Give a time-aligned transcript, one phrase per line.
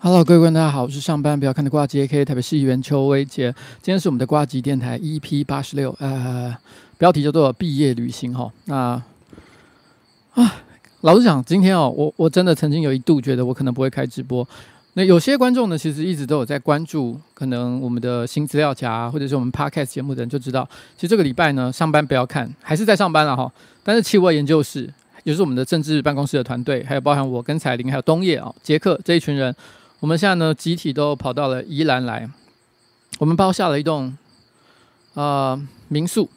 [0.00, 3.52] Hello，各位观众，大家好，我是上班不要看的呱吉 AK 台北市议员邱威杰。
[3.82, 6.56] 今天是我们的呱吉电台 EP 八十六，呃，
[6.96, 8.48] 标题叫做毕业旅行哈。
[8.66, 9.02] 那
[10.34, 10.62] 啊，
[11.00, 14.46] 老实讲，今天哦，我我真的曾经有一度觉得我可能不会开直播。
[14.92, 23.52] 那有些观众呢，其实一直都有在关注，可能我们的新资料夹或者是我们 Podcast 节目的人就知道，其实这个礼拜呢，上班不要看，还是在上班了哈。
[23.82, 24.88] 但是气味研究室，
[25.24, 29.52] 也是我们的政治办公室的团队，还有包含我跟彩玲，还有东叶啊、杰克这一群人，
[30.00, 32.28] 我们现在呢集体都跑到了宜兰来，
[33.18, 34.16] 我们包下了一栋
[35.14, 36.28] 呃民宿。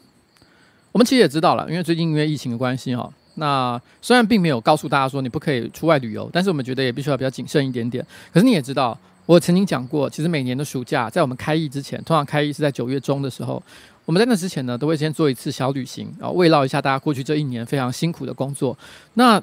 [0.91, 3.11] 我们其实也知道了，因为最近因为疫情的关系哈。
[3.35, 8.05] 那虽然并没有告诉大家说你不可以出外旅游，但是我们觉得也必须要比较谨慎一点点。
[8.33, 13.61] 可是你也知道，我曾经讲过，其实每年的暑假，在我们开业之前，通常开业是在九月中的时候，
[14.05, 18.77] 我们在那之前呢，都会先做一次小旅行啊，慰劳一下大家过去这一年非常辛苦的工作。
[19.13, 19.41] 那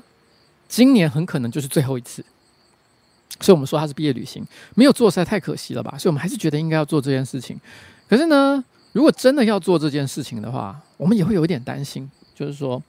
[0.69, 2.23] 今年很可能就是最后一次，
[3.41, 4.44] 所以我们说它是毕业旅行，
[4.75, 5.97] 没有做实在太可惜了吧？
[5.99, 7.59] 所以我们还是觉得应该要做这件事情。
[8.09, 8.62] 可是呢，
[8.93, 12.82] 如果真的要做这件事情的话，我们也会有一点担心，就是说。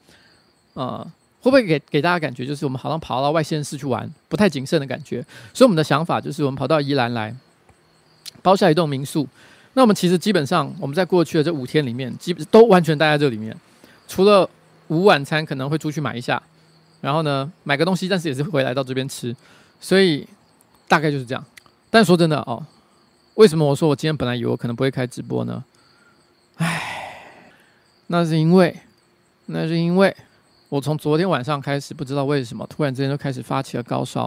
[0.75, 1.05] 呃，
[1.41, 5.21] 会不会给给大家感觉就是我们好像跑到外县市去玩，不太谨慎的感觉？
[5.53, 7.35] 所以我们的想法就是，我们跑到宜兰来，
[8.41, 9.27] 包下一栋民宿。
[9.73, 13.53] 那我们其实基本上我们在过去的这五天里面，基本都完全待在这里面，
[14.07, 14.49] 除了
[14.87, 16.41] 午晚餐可能会出去买一下，
[17.01, 19.35] 然后呢买个东西，但是也是回来到这边吃。
[19.81, 20.25] 所以
[20.89, 21.45] 大概就是这样。
[21.89, 22.61] 但说真的哦，
[23.35, 25.63] 为什么我说我今天本来以为我可能不会开直播呢？
[26.57, 27.23] 唉，
[28.07, 28.75] 那是因为，
[29.45, 30.13] 那是因为。
[30.67, 34.25] 我从昨天晚上开始，不知道为什么，突然之间就开始发起了高烧。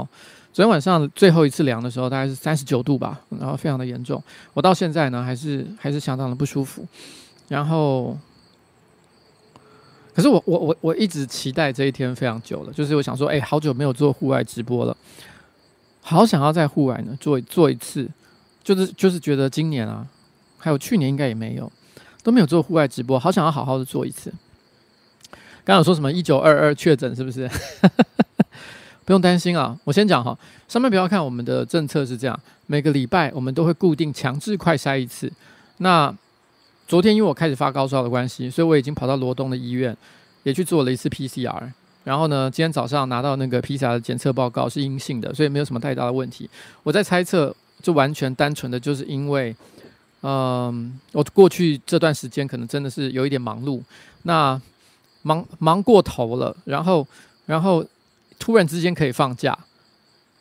[0.53, 4.21] 昨天晚上最后一次量的时候，大概是三十九度吧，然后非常的严重。
[4.53, 6.85] 我到现在呢，还是还是相当的不舒服。
[7.47, 8.19] 然后，
[10.13, 14.97] 可是我我我我一直期待这一天非常久了，就是我想说，哎，好久没有做户外直播了，
[16.03, 18.09] 好想要在户外呢做做一次，
[18.63, 20.07] 就是就是觉得今年啊，
[20.59, 21.71] 还有去年应该也没有
[22.23, 24.31] 都没有做户外直播，好想要好好的做一次。
[25.65, 27.49] 刚刚有说什么一九二二确诊是不是？
[29.05, 30.37] 不用担心啊，我先讲哈。
[30.69, 35.31] 上面不要看我们的政策是这样，每个礼拜我们都会固定强制快筛一次。
[35.79, 36.15] 那
[36.87, 39.97] 昨天因为我开始发高烧的关系，所以我已经跑到罗东的医院
[40.45, 41.73] 也去做了一次 PCR。
[42.05, 46.51] 然后呢，今天早上拿到那个 PCR 的检测报告是阴性的，所以没有什么太大的问题。
[46.83, 49.55] 我在猜测，就完全单纯的就是因为，
[50.23, 53.81] 嗯，我过去这段时间可能真的是有一点忙碌。
[54.25, 54.61] 那
[55.23, 57.07] 忙忙过头了，然后，
[57.47, 57.85] 然后
[58.39, 59.57] 突然之间可以放假，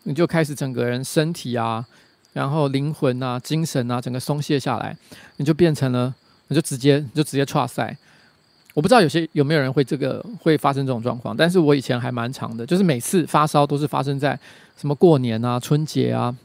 [0.04, 1.86] 你就开始整个人身体啊，
[2.34, 4.98] 然后灵魂啊、精神啊，整个松懈下来，
[5.38, 6.14] 你就变成了，
[6.48, 7.96] 你就直接你就直接剉赛。
[8.74, 14.38] 我不知道有些有没有人会这个会发生这种状况，但是我以前还蛮长的，就是每次发烧都是发生在
[14.78, 16.36] 什么过年啊、春节啊，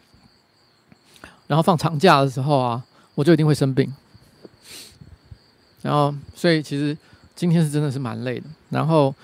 [1.47, 2.85] 然后放长假的时候啊，
[3.15, 3.93] 我就一定会生病。
[5.83, 6.97] 然后，所以其实。
[7.37, 9.15] 今天是真的是蛮累的，然后，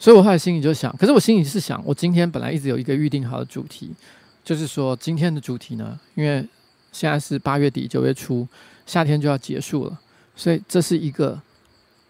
[0.00, 3.94] 所以我后来心里就想，可是我心里是想，我今天本来一直有一个预定好的主题，
[4.42, 6.44] 就是说今天的主题呢，因为
[6.90, 8.44] 现在是八月底九月初，
[8.84, 9.96] 夏天就要结束了，
[10.34, 11.40] 所以这是一个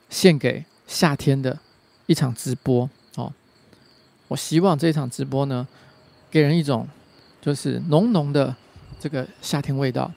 [0.08, 1.58] 献给夏天的
[2.06, 3.32] 一场直播哦。
[4.28, 5.66] 我希望这一场直播呢，
[6.30, 6.88] 给人一种
[7.40, 8.54] 就是浓浓的
[8.98, 10.12] 这个夏天味道。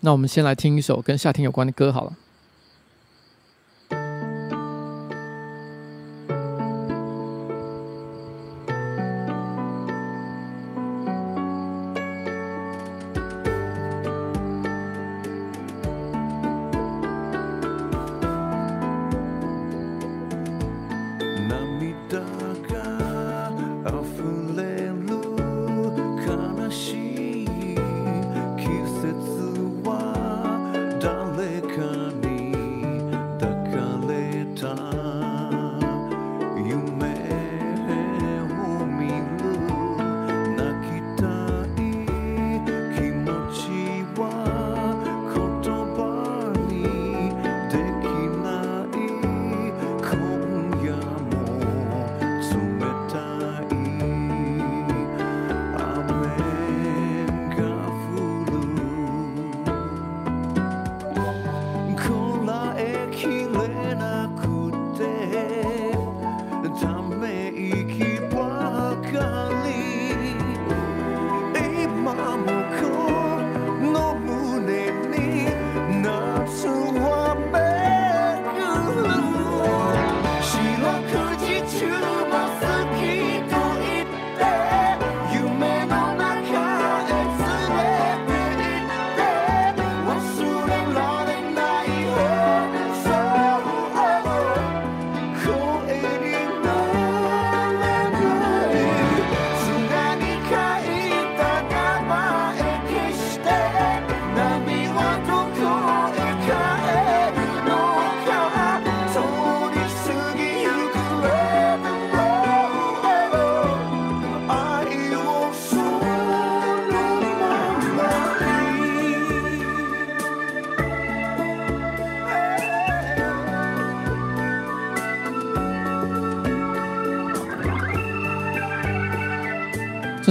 [0.00, 2.16] 那我们先来听一首跟夏天有关的歌好了。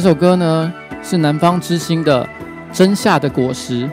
[0.01, 0.73] 这首歌呢
[1.03, 2.23] 是南方之星的
[2.71, 3.85] 《真夏的果实》。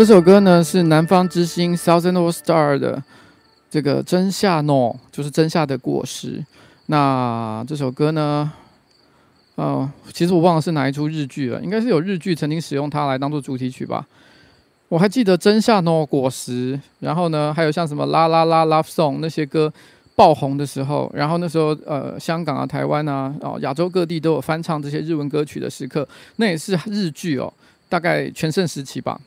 [0.00, 3.02] 这首歌呢是南方之星 Thousand Old Star 的
[3.68, 6.42] 这个真夏诺，就是真夏的果实。
[6.86, 8.50] 那这首歌呢，
[9.56, 14.06] 呃，其实我忘了是哪一出日剧了，应该是有日剧曾经使用它来当做主题曲吧。
[14.88, 19.70] 我还记得真夏诺果实，然后呢，还有像什么啦啦啦 Love Song 那些歌
[20.16, 27.52] 爆红的时候，然后那时候呃，香港啊、台湾啊、哦亚洲各地都有翻唱这些日文歌曲的时刻，那也是日剧哦，
[27.90, 29.20] 大概全盛时期吧。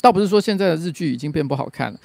[0.00, 1.98] 倒不是说现在的日剧已经变不好看了，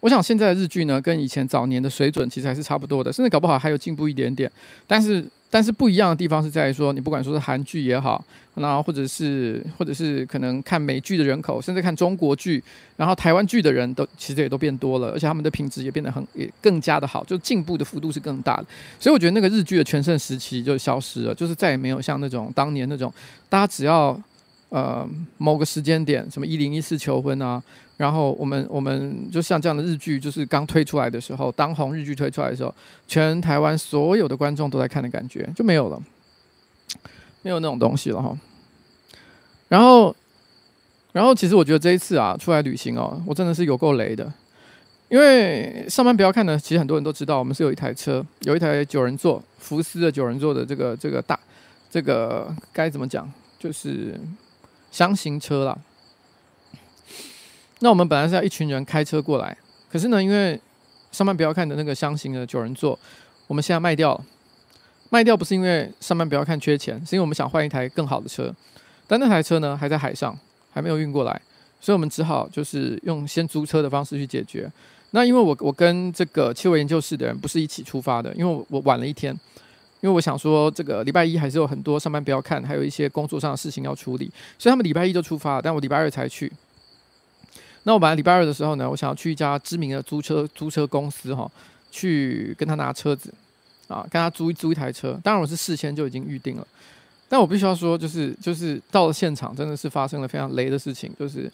[0.00, 4.50] 我想现在的日剧呢，跟以前早年的水准其实还是差不多的，甚至搞不好还有进步一点点。
[4.86, 12.62] 但是，但是不一样的地方是在于说，你不管说是韩剧也好，那或者是或者是可能看美剧的人口，甚至看中国剧，
[12.96, 18.66] 然后台湾剧的人都其实也都变多了，而且他们的品质也变得很也更加的好，就进步的幅度是更大的。
[19.00, 23.12] 所以我觉得那个日剧的全盛时期就消失了，就是再也没有像那种当年那种
[23.48, 24.20] 大家只要。
[24.70, 25.08] 呃，
[25.38, 27.62] 某个时间点，什么一零一四求婚啊，
[27.96, 32.74] 然后我们我们就像这样的日剧，就是刚推出来的时候，当红日剧推出来的时候，
[33.06, 35.98] 全台湾所有的观众都在看的感觉就没有了，
[37.40, 38.36] 没有那种东西了哈。
[39.68, 40.14] 然后，
[41.12, 44.30] 然后其实我觉得这一次啊，出来旅行哦，我真的是有够雷的，
[45.08, 51.40] 因为上班不要看的，其实很多人都知道，我们是有一台车，有一台九人座福斯的九人座的这个这个大，
[51.90, 53.26] 这个该怎么讲，
[53.58, 54.14] 就是。
[54.90, 55.78] 厢型车啦，
[57.80, 59.56] 那我们本来是要一群人开车过来，
[59.90, 60.60] 可是呢，因为
[61.12, 62.98] 上班不要看的那个箱型的九人座，
[63.46, 64.24] 我们现在卖掉了。
[65.10, 68.54] 卖掉不是因为上班不要看缺钱，是因为我们想换一台更好的车，
[69.06, 70.38] 但那台车呢还在海上，
[70.70, 71.40] 还没有运过来，
[71.80, 74.70] 所以我们只好就是用先租车的方式去解决。
[75.12, 79.34] 那因为我我跟这个企划研究室的人不是一起出发的，因为我晚了一天。
[80.00, 86.52] 因为我想说，这个礼拜一还是有很多上班不要看，还有一些工作上的事情要处理，所以他们礼拜一就出发了，但我礼拜二才去。
[87.84, 91.50] 那我本来礼拜二的时候呢，我想要去一家知名的租车租车公司哈，
[91.90, 93.32] 去跟他拿车子
[93.86, 95.18] 啊，跟他租一租一台车。
[95.24, 96.66] 当然我是事先就已经预定了，
[97.28, 101.50] 但我必须要说，就是就是到了现场，真的是发生了非常雷的事情，就是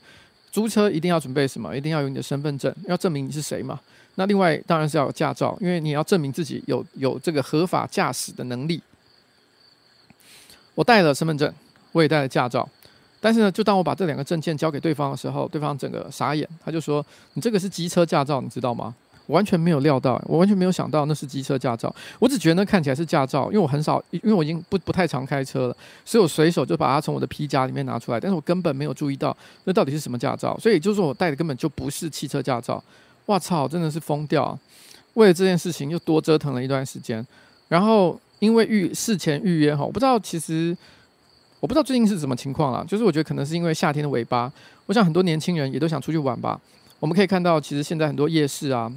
[0.50, 1.76] 租车一定要准备什么？
[1.76, 3.80] 一定要有你的身份证，要证明你是谁嘛。
[4.16, 8.82] 那另外当然是要有驾照，因为你要证明自己有有这个合法驾驶的能力。
[10.74, 11.52] 我带了身份证，
[11.92, 12.68] 我也带了驾照，
[13.20, 17.04] 但是呢，就当我把这两个证件交给对方的时候，对方整个傻眼，他就说
[17.34, 18.94] ：“你这个是机车驾照，你知道吗？”
[19.26, 21.94] 我完全没有料到，我完全没有想到那是机车驾照。
[22.18, 28.20] 我只觉得那看起来是驾照，因为我很少，因为我已经不不太常开车了，所以我随手就把它从我的皮夹里面拿出来。
[28.20, 32.82] 但是我根本没有注意到那到底是什么驾照，所以就是说我带的根本就不是汽车驾照。
[33.26, 34.58] 哇操，真的是疯掉！
[35.14, 37.26] 为了这件事情又多折腾了一段时间。
[37.68, 40.76] 然后因为预事前预约哈，我不知道其实
[41.60, 44.52] 我不知道最近是什么情况啦，就是我觉得可能是因为夏天的尾巴，
[44.86, 46.60] 我想很多年轻人也都想出去玩吧。
[47.00, 48.92] 我们可以看到，其实现在很多夜市啊。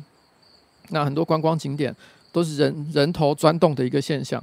[0.89, 1.93] 那很多观光景点
[2.31, 4.41] 都是人人头钻动的一个现象。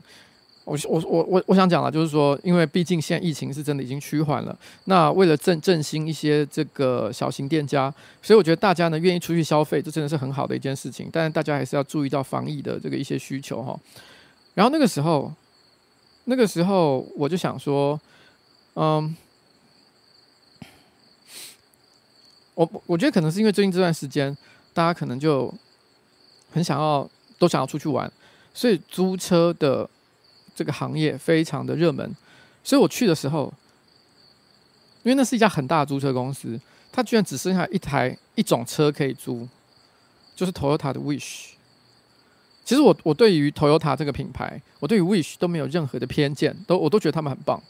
[0.64, 4.58] 我我我我我想讲了，就是说，因为毕竟现在疫情是真的已经趋缓了。
[4.84, 7.92] 那为了振振兴一些这个小型店家，
[8.22, 11.08] 所以我觉得大家呢愿意出去消费，这真的是很好的一件事情。
[11.12, 13.78] 但是大家还是要注意到防疫的这个一些需求哈。
[14.54, 15.32] 然后那个时候，
[16.24, 18.00] 那个时候我就想说，
[18.74, 19.14] 嗯，
[22.54, 24.36] 我我觉得可能是因为最近这段时间，
[24.72, 25.52] 大家可能就。
[26.52, 28.08] 很想要，都想要出去玩，
[28.52, 29.90] 所以租车的
[30.54, 32.14] 这个行业非常的热门。
[32.62, 33.52] 所以我去的时候，
[35.02, 36.58] 因为那是一家很大的租车公司，
[36.90, 39.46] 它居然只剩下一台一种车可以租，
[40.34, 41.50] 就是 Toyota 的 Wish。
[42.64, 47.62] 其实我我对于 Toyota 这个品牌，我对于 Wish 都没有任何的偏见，都我都觉得他们很棒。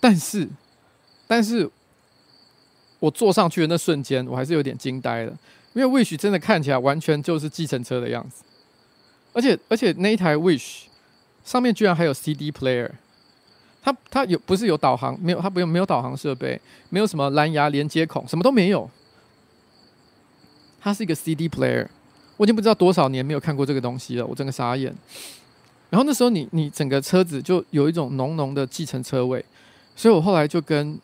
[0.00, 0.48] 但是，
[1.26, 1.70] 但是
[2.98, 5.38] 我坐上去的那瞬间，我还是有点惊呆了。
[5.74, 8.42] 因为 Wish 真的看起来完全就是计程车的样子，
[9.34, 10.84] 而且而且那一台 Wish
[11.44, 12.90] 上面居然还有 CD player，
[13.82, 15.40] 它它有不是有导航没有？
[15.42, 18.88] 它不用没有导航设备，没有什么蓝牙连接孔，什么都没有。
[20.80, 21.86] 它是一个 CD player，
[22.36, 24.94] 我已经不知道多少年没有看过这个东西了，我整个傻眼。
[25.90, 29.44] 然后那时候你你整个车子就有一种浓浓的计程车味，
[29.94, 30.98] 所以我后来就跟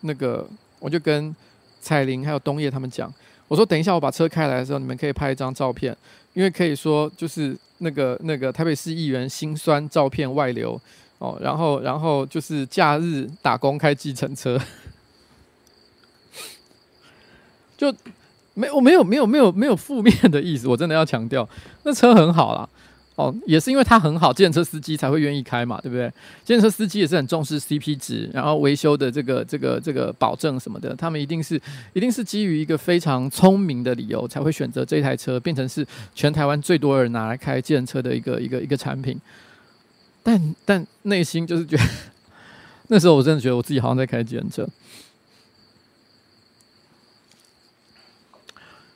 [0.00, 0.48] 那个
[0.78, 1.34] 我就跟
[1.80, 3.12] 彩玲还有东叶他们讲。
[3.48, 5.94] 我说等一下，我把车开来的时候，你们可以拍一张照片，
[6.34, 10.80] 因为可以说就是那个那个台北市议员心酸照片外流
[11.18, 14.60] 哦，然后然后就是假日打工开计程车，
[17.76, 17.94] 就
[18.54, 21.48] 没我没有没有没有没有负面的意思，我真的要强调，
[21.84, 22.68] 那车很好啦。
[23.14, 26.10] 哦，也是因为它很好，计程车司机才会愿意开嘛，对不对？
[26.44, 31.60] 计程车司机也是很重视 CP 值，然后维修的这个这个这个保证什么的，他们一定是
[31.92, 39.20] 一定是基于一个非常聪明的理由才会选择这台车，变成是全台湾最多人拿来开计程车的一个一个一个产品。
[40.22, 41.82] 但但内心就是觉得，
[42.88, 44.66] 那时候我真的觉得我自己好像在开计程车。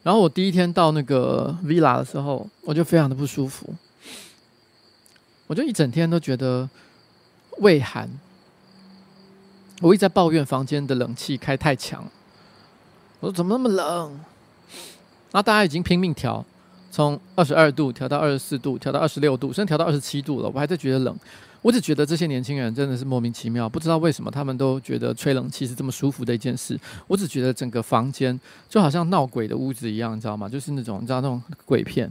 [0.03, 3.75] 然后我第一天到那个 Villa 的时候，我就非常的不舒服。
[5.47, 6.69] 我就一整天都觉得
[7.59, 8.09] 胃寒，
[9.81, 12.05] 我一直在抱怨房间的冷气开太强。
[13.21, 14.13] 我说怎么那么冷？
[15.33, 16.45] 然后大家已经拼命调，
[16.91, 21.17] 从二十二度调到二十四度，调到二十六度，甚至调到二十七度了，我还在觉得冷。
[21.63, 26.79] 我只觉得这些年轻人真的是莫名其妙，不知道为什么他们都觉得吹冷气是这么舒服的一件事。
[27.09, 28.39] 我只觉得整个房间
[28.69, 30.49] 就好像闹鬼的屋子一样，你知道吗？
[30.49, 32.11] 就是那种你知道那种鬼片。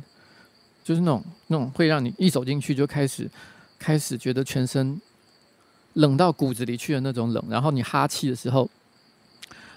[0.85, 3.27] 就是那种那种会让你一走进去就开始
[3.79, 5.01] 开始觉得全身
[5.93, 8.69] 冷到骨子里去的那种冷，然后你哈气的时候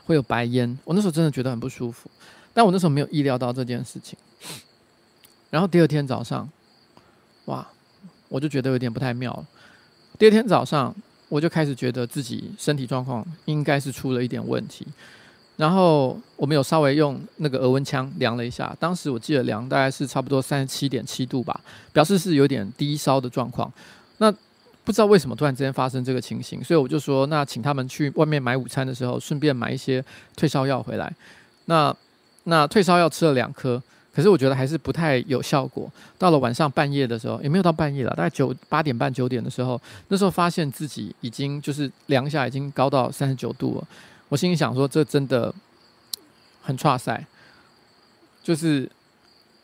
[0.04, 0.78] 会有白烟。
[0.84, 2.10] 我那时候真的觉得很不舒服，
[2.52, 4.18] 但我那时候没有意料到这件事情。
[5.48, 6.46] 然后第二天早上，
[7.46, 7.66] 哇，
[8.28, 9.46] 我就觉得有点不太妙了。
[10.18, 10.94] 第二天早上
[11.30, 14.86] 我就开始觉得自己身体状况应该是出了一点问题。
[15.58, 21.60] 然后我们有稍微用那个额温枪量了一下，当时我记得量大概是差不多三十七点七度吧，
[21.92, 23.70] 表示是有点低烧的状况。
[24.18, 24.32] 那
[24.84, 30.02] 不知道为什么突然之间发生这个情形，所以我就说，那请他们去外面买午餐的时候，顺便买一些
[30.36, 31.12] 退烧药回来。
[31.64, 31.92] 那
[32.44, 33.82] 那退烧药吃了两颗，
[34.14, 35.90] 可是我觉得还是不太有效果。
[36.16, 43.86] 到了晚上半夜的时候，也没有到半夜了，大概九八点半九点的时候，那时候发现自己已经就是量一下已经高到三十九度了。
[44.28, 45.54] 我心里想说，这真的
[46.62, 47.24] 很差赛。
[48.42, 48.90] 就是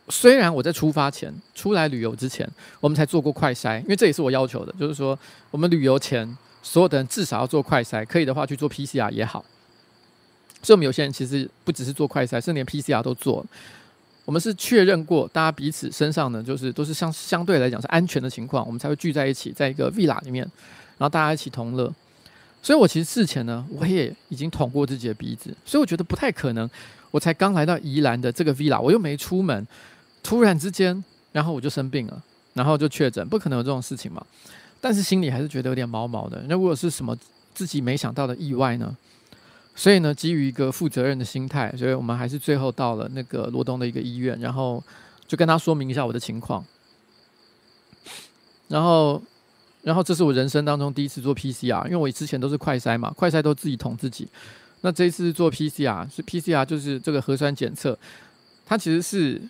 [0.09, 2.49] 虽然我在出发前、出来旅游之前，
[2.81, 5.19] 我们才做过快筛，因为这也是我要求的，就是说
[5.51, 9.45] 我们旅游前所有的人至少要做快筛，可以的话去做 PCR 也好。
[10.63, 13.45] 所以我们有些人其实不只是做快筛，甚至连 PCR 都做。
[14.25, 20.43] 我们是确认过大家彼此身上呢，就是都是相相对来讲是安全的情况，我们才会聚在一起，在一个 Villa 里面，
[20.97, 21.93] 然后大家一起同乐。
[22.65, 26.69] 所以，我其实事前呢，我也已经捅过自己的鼻子，所以我觉得不太可能。
[27.11, 29.67] 我才刚来到宜兰的这个 villa，我又没出门，
[30.23, 32.23] 突然之间，然后我就生病了，
[32.55, 34.25] 然后就确诊，不可能有这种事情嘛。
[34.81, 36.43] 但是心里还是觉得有点毛毛的。
[36.49, 37.15] 那如果是什么
[37.53, 38.97] 自己没想到的意外呢？
[39.77, 44.83] 所以呢，基于一个负责任的心态，所以我们还是最后到了那个罗东的一个医院，然后
[45.29, 46.65] 就跟他说明一下我的情况。
[48.69, 49.23] 然后，
[49.85, 54.27] 然后这是我人生当中第一次做 PCR，因为我之前都是快筛嘛，快筛都自己捅自己。
[54.81, 57.99] 那这一次做 PCR，是 PCR 就是这个核酸检测，
[58.67, 59.41] 它其实是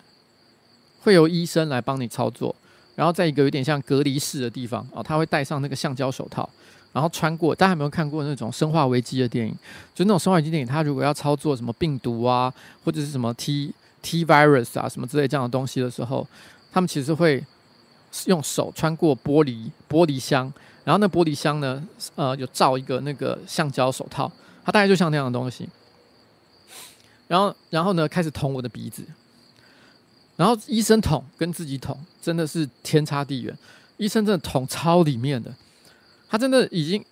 [1.00, 2.54] 会由医生来帮你操作，
[2.94, 6.48] 然后在一个有点像隔离室的地方啊，他会戴上那个橡胶手套。
[6.92, 9.52] 然后穿过，大家有没有看过那种生化危机的电影？
[9.92, 16.24] 就那种生化危机电影，它如果要操作什么病毒啊，或者是什么 T T virus 啊，什么之类这样的东西的时候，
[16.72, 17.44] 他们其实会
[18.26, 20.52] 用手穿过玻璃玻璃箱，
[20.84, 21.82] 然后那玻璃箱呢，
[22.14, 24.30] 呃，有罩一个那个橡胶手套，
[24.64, 25.68] 它大概就像那样的东西。
[27.26, 29.02] 然后，然后呢，开始捅我的鼻子，
[30.36, 33.56] 然后医生捅跟自己捅真的是天差地远，
[33.96, 35.52] 医生真的捅超里面的。
[36.28, 37.04] 他真的已经，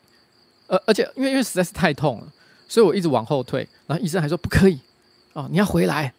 [0.67, 2.27] 呃，而且因为因为实在是太痛了，
[2.69, 3.67] 所以我一直往后退。
[3.87, 4.79] 然后医生还说不可以，
[5.33, 6.13] 哦，你要回来，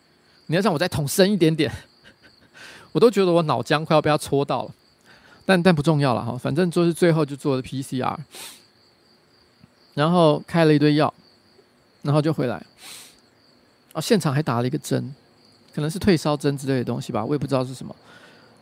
[0.48, 1.72] 你要让我再捅深一点点。
[2.94, 4.72] 我都觉得我脑浆快要被他戳到了，
[5.46, 8.18] 但但不重要了哈，反正就是最后就做了 PCR，
[9.94, 11.14] 然后开了一堆药，
[12.04, 12.66] 然后就回来。
[13.92, 15.14] 哦，现场还打了一个针，
[15.76, 17.94] 可能是退烧针之类的东西吧，我也不知道是什么，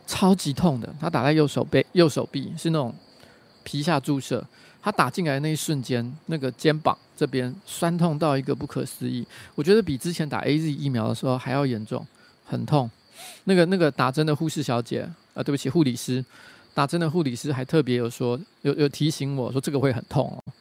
[0.06, 0.92] 超级痛的。
[1.00, 2.92] 他打在右手背，右手臂是那种。
[3.64, 4.44] 皮下注射，
[4.82, 9.24] 他打进来的那一瞬间，那个肩膀这边酸痛到一个不可思议。
[9.54, 12.04] 我觉得比之前打 AZ 疫苗的时候还要严重，
[12.44, 12.90] 很痛。
[13.44, 16.24] 那个那个打针的护士小姐，啊，对不起，护理师，
[16.74, 20.52] 打针的护理师还特别有说，有有提醒我说这个会很痛哦。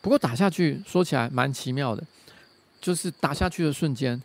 [0.00, 2.02] 不过打下去说起来蛮奇妙的，
[2.80, 4.20] 就是打下去的瞬间，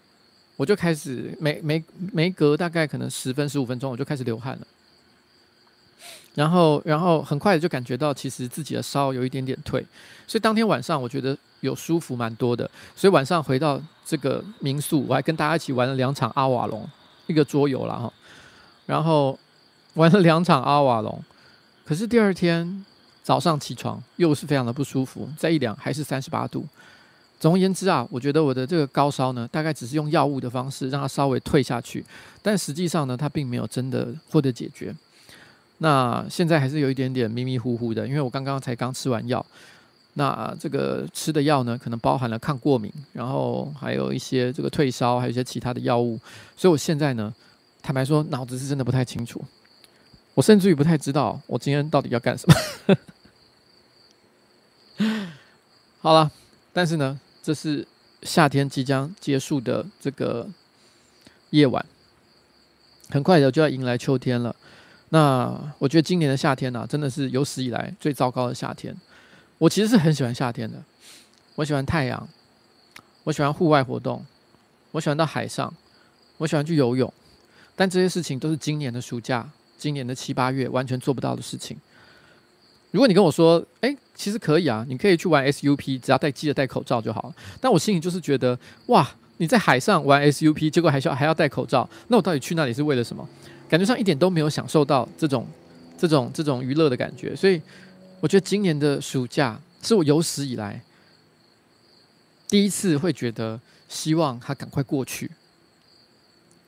[0.56, 4.68] 我就开始没没没隔大概可能十分十五分钟，我就开始流汗了。
[6.34, 9.84] 然后，然后很快就感觉到，其实自己的烧有一点点退，
[10.28, 12.70] 所以当天晚上我觉得有舒服蛮多的。
[12.96, 16.88] 所以晚上回到这个民宿，我还跟大家一起玩了两场阿瓦隆，
[17.28, 18.12] 一个桌游了哈。
[18.86, 19.38] 然后
[19.94, 21.24] 玩了两场阿瓦隆，
[21.86, 22.86] 可是第二天
[23.22, 26.66] 早上起床又是非常的不舒服，再一量还是三十八度。
[27.40, 32.04] 总而言之啊，我觉得我的这个高烧呢，大概只是用药物的方式让它稍微退下去，
[32.42, 34.96] 但实际上呢，它并没有真的获得解决。
[35.80, 39.46] 那现在还是有一点点迷迷糊糊的，因为我刚刚才刚吃完药。
[40.18, 46.20] 那这个吃的药呢，可能包含了抗过敏，然后还有一些这个退烧，还有一些其他的药物。
[46.56, 47.32] 所以我现在呢，
[47.84, 49.40] 坦白说，脑子是真的不太清楚。
[50.34, 52.98] 我甚至于不太知道我今天到底要干什么。
[56.02, 56.32] 好了，
[56.74, 57.88] 但是呢，这是
[58.24, 60.50] 夏天即将结束的这个
[61.52, 61.86] 夜晚，
[63.12, 64.56] 很快的就要迎来秋天了。
[65.10, 68.96] 那我觉得今年的夏天呢、啊，真的是有史以来最糟糕的夏天。
[69.58, 70.82] 我其实是很喜欢夏天的，
[71.56, 72.28] 我喜欢太阳，
[73.24, 74.26] 我喜欢户外活动，
[74.92, 75.74] 我喜欢到海上，
[76.38, 77.12] 我喜欢去游泳。
[77.76, 81.78] 但这些事情都是今年的暑假、今年的七八月完全做不到的事情。
[82.92, 87.34] 如果你跟我说，哎，其实可以啊，你可以去玩 SUP，只要戴记得戴口罩就好。
[87.60, 93.28] 但我心里就是觉得，哇，你在海上玩 SUP，结果还需要还要戴口罩，那我到底去那里是为了什么？
[93.70, 95.46] 感觉上一点都没有享受到这种、
[95.98, 97.62] 这种、这种娱乐的感觉，所以
[98.20, 100.82] 我觉得今年的暑假是我有史以来
[102.48, 105.30] 第一次会觉得希望它赶快过去。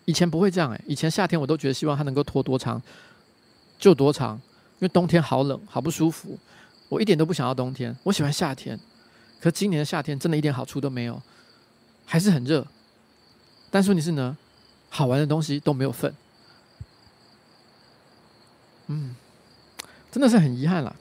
[0.06, 2.82] 以前不会这样哎，以前夏天我都觉得希望它能够拖多长
[3.78, 6.38] 就多长，因为冬天好冷好不舒服，
[6.90, 8.80] 我一点都不想要冬天，我喜欢夏天。
[9.40, 11.22] 可今年的夏天真的一点好处都没有，
[12.06, 12.68] 还是很热。
[13.72, 14.38] 但是问题是呢，
[14.90, 16.14] 好玩的东西都没有份。
[18.88, 19.16] 嗯，
[20.12, 20.96] 真的是很遗憾了。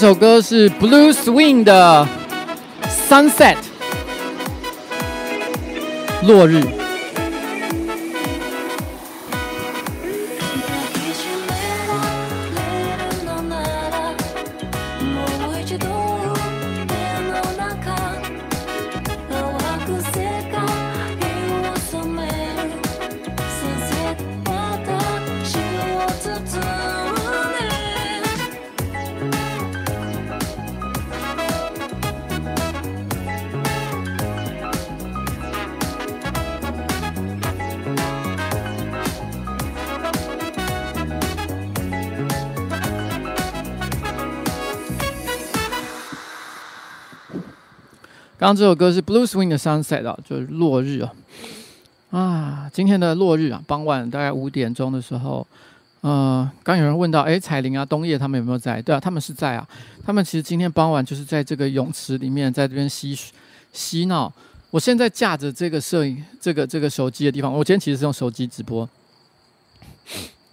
[0.00, 2.08] 这首歌是 Blue Swing 的
[3.06, 3.58] Sunset
[6.22, 6.79] 落日。
[48.40, 51.12] 刚刚这首歌是 Blue Swing 的 Sunset 啊，就是落日啊。
[52.08, 55.46] 啊，今天的落日啊，傍晚大概五点钟的时候，
[56.00, 58.80] 呃，刚有人问到，哎，彩玲啊、东叶他们有没有在？
[58.80, 59.68] 对啊，他们是在啊。
[60.06, 63.14] 他们其实今天傍晚就是在这个泳池里面，在这边嬉
[63.74, 64.32] 嬉闹。
[64.70, 68.88] 我现在架着这个摄影、这个这个手机的地方，我今天其实是用手机直播。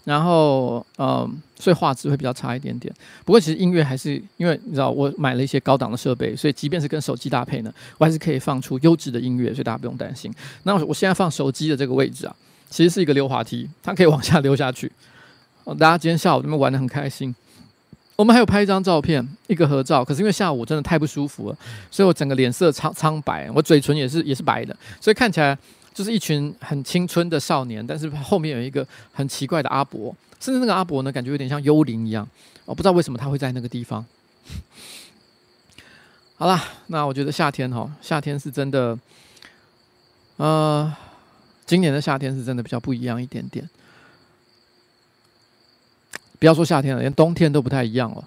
[0.04, 2.94] 然后，嗯，所以画质会比较差一点点。
[3.26, 10.34] 不过，其实音乐还是因为你知道，我买了一些高档的设备，所以即便是跟手机搭配呢，我还是可以放出优质的音乐，所以大家不用担心。
[10.64, 12.36] 那我现在放手机的这个位置啊，
[12.70, 14.92] 其实是一个溜滑梯，它可以往下溜下去。
[15.66, 17.36] 大家今天下午这边玩得很开心。
[18.16, 20.04] 我们还有拍一张照片，一个合照。
[20.04, 21.58] 可是因为下午真的太不舒服了，
[21.92, 25.58] 所以我整个脸色苍苍白，我嘴唇也是也是白的，所以看起来。
[25.98, 32.30] 就是一群很青春的少年，但是后面有一个很奇怪的阿伯，甚至那个阿伯呢，感觉有点像幽灵一样。
[32.66, 34.06] 我不知道为什么他会在那个地方。
[36.38, 38.96] 好啦，那我觉得夏天哈，夏天是真的，
[40.36, 40.96] 呃，
[41.66, 43.68] 今年的夏天是真的比较不一样一点点。
[46.38, 48.24] 不要说夏天了，连冬天都不太一样了。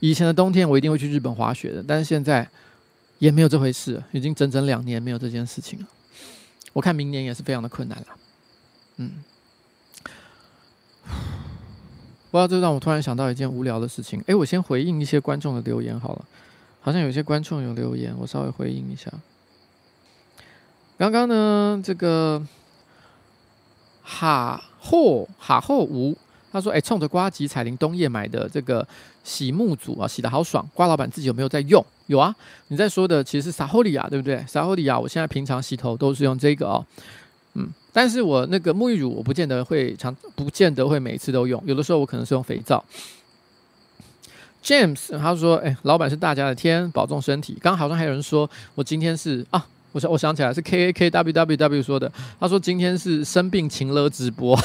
[0.00, 2.48] 以前的冬天我一定会去日本滑雪的，但是现在
[3.20, 5.86] 也没有这回事，已经整整两年没有这件事情了。
[6.74, 8.06] 我看明年也是非常的困难了，
[8.98, 9.24] 嗯，
[12.30, 14.22] 不知道这让我突然想到一件无聊的事情。
[14.26, 16.24] 诶，我先回应一些观众的留言好了，
[16.82, 19.10] 好像有些观众有留言，我稍微回应一下。
[20.98, 22.46] 刚刚呢，这个
[24.02, 26.14] 哈霍哈霍吴。
[26.52, 28.86] 他说：“哎，冲着瓜吉彩铃冬叶买的这个
[29.24, 30.64] 洗沐组啊，洗得好爽。
[30.74, 31.84] 瓜老板自己有没有在用？
[32.06, 32.32] 有啊，
[32.68, 34.44] 你在说的其实是萨霍利亚，对不对？
[34.46, 36.84] 萨霍利亚，我现在平常洗头都是用这个哦。
[37.54, 42.84] 嗯，但是我那个沐浴乳我不见得会常，不见得会每次都用，有的时候我可能是用肥皂。
[44.62, 47.56] James 他说：哎，老板是大家的天，保重身体。
[47.60, 54.58] 刚刚好像还有人说我今天是啊，我想我想起来是 K A K W W W 说的，他说今天是生病情了直播。”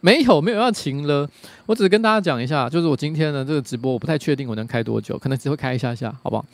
[0.00, 1.28] 没有没有要停了，
[1.66, 6.44] 我只是跟大家讲一下，就是我今天的这个直播，我不太确定我能开多久，可能只会开一下下，好不好？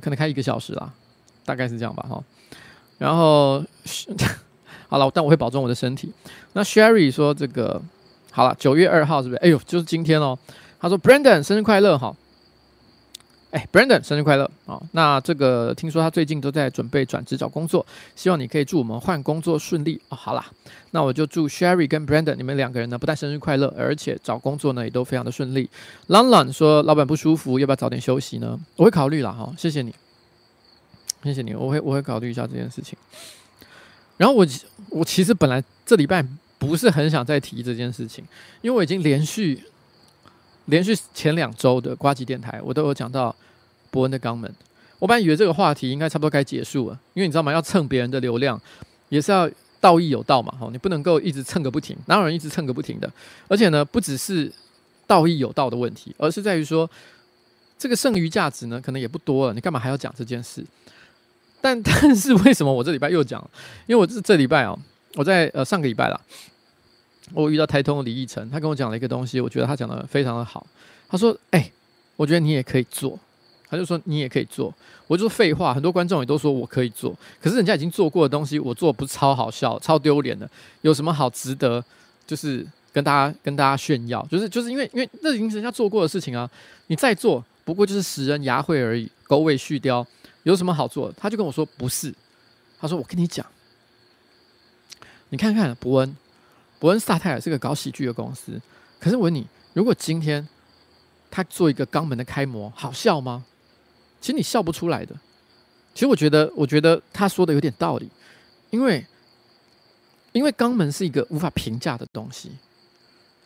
[0.00, 0.92] 可能开一个小时啦，
[1.44, 2.22] 大概是这样吧，哈。
[2.98, 3.64] 然后
[4.88, 6.12] 好了，但我会保重我的身体。
[6.52, 7.80] 那 Sherry 说这个
[8.30, 9.38] 好了，九月二号是不是？
[9.40, 10.38] 哎呦，就是今天哦。
[10.80, 12.14] 他说 Brandon 生日快乐，哈。
[13.50, 17.84] 哎，Brandon，生日快乐啊，那这个听说他最近都在准备转职找工作，
[18.14, 20.16] 希望你可以祝我们换工作顺利哦。
[20.16, 20.46] 好啦，
[20.92, 25.68] 那我就祝 Sherry 跟 Brandon 你们两个人呢，不但生日快乐，而且找工作呢也都非常的顺利。
[26.06, 28.56] Lan Lan 说老板不舒服，要不要早点休息呢？
[28.76, 29.92] 我会考虑啦，哈，谢谢你，
[31.24, 32.96] 谢谢你，我会我会考虑一下这件事情。
[34.16, 34.46] 然后我
[34.90, 36.24] 我其实本来这礼拜
[36.56, 38.24] 不是很想再提这件事情，
[38.62, 39.60] 因为我已经连续
[40.66, 43.34] 连续前两周的瓜吉电台，我都有讲到
[43.90, 44.52] 伯恩的肛门。
[44.98, 47.52] 我本来以为这个话题应该差不多该结束了，因为你知道吗？
[47.52, 48.60] 要蹭别人的流量，
[49.08, 53.10] 也是要道义有道嘛，吼，你不能够一直蹭个不停，哪有人一直蹭个不停的？
[53.48, 54.52] 而且呢，不只是
[55.06, 56.88] 道义有道的问题，而是在于说，
[57.78, 60.64] 这个剩余价值呢，可能也不多了，你干嘛还要讲这件事？
[61.62, 63.42] 但但是为什么我这礼拜又讲？
[63.86, 64.78] 因为我这这礼拜哦，
[65.14, 66.20] 我在呃上个礼拜啦，
[67.32, 70.66] 我遇到台通的李义成，他跟我讲了一个东西，我觉得他讲的非常的好。
[71.08, 71.70] 他说：“哎、
[72.16, 73.18] 我觉得你也可以做。”
[73.68, 74.74] 他就说：“你也可以做。”
[75.06, 80.48] 我就说：“废话，很多观众也都说我可以做，可是人家已经做过的东西，我做不是超好笑、超丢脸的，
[80.82, 81.84] 有什么好值得
[82.26, 84.24] 就是跟大家跟大家炫耀？
[84.30, 86.48] 就是就是因为因为那已经是人家做过的事情啊，
[86.88, 90.04] 你再做不过就是使人牙慧而已，狗尾续貂。”
[90.44, 91.12] 有什么好做？
[91.18, 92.14] 他就跟我说不是，
[92.80, 93.44] 他说我跟你讲，
[95.28, 96.16] 你看看伯恩，
[96.80, 98.60] 伯恩萨泰尔是个搞喜剧的公司，
[98.98, 100.48] 可是我问你，如果今天
[101.30, 103.44] 他做一个肛门的开模，好笑吗？
[104.20, 105.14] 其实你笑不出来的。
[105.92, 108.08] 其实我觉得，我觉得他说的有点道理，
[108.70, 109.06] 因为
[110.32, 112.50] 因为肛门是一个无法评价的东西，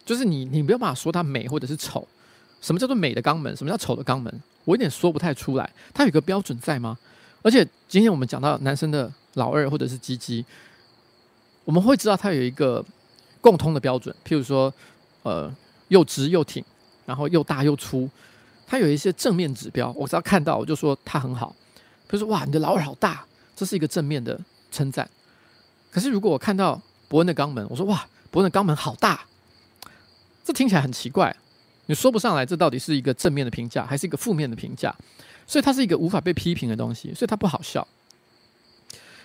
[0.04, 2.06] 就是你你没有办法说它美或者是丑。
[2.60, 3.54] 什么叫做美的肛门？
[3.56, 4.32] 什么叫丑的肛门？
[4.64, 5.70] 我有点说不太出来。
[5.92, 6.96] 它有一个标准在吗？
[7.42, 10.44] 而且今天我们讲到男生的老二或者是鸡鸡，
[11.64, 12.82] 我们会知道它有一个
[13.44, 14.72] 共通的标准，譬如说，
[15.22, 15.54] 呃，
[15.88, 16.64] 又直又挺，
[17.04, 18.08] 然后又大又粗，
[18.66, 19.92] 它有一些正面指标。
[19.92, 21.54] 我只要看到，我就说它很好。
[22.08, 24.40] 比如说，哇，你的老二好大，这是一个正面的
[24.72, 25.06] 称赞。
[25.90, 29.26] 可是如果我看到伯恩的肛门，我说哇，伯恩的肛门好大，
[30.42, 31.36] 这听起来很奇怪。
[31.84, 34.94] 你说不上来，这到底是一个正面的评价，还是一个负面的评价？
[35.46, 37.86] 所以它是一个无法被批评的东西，所以它不好笑。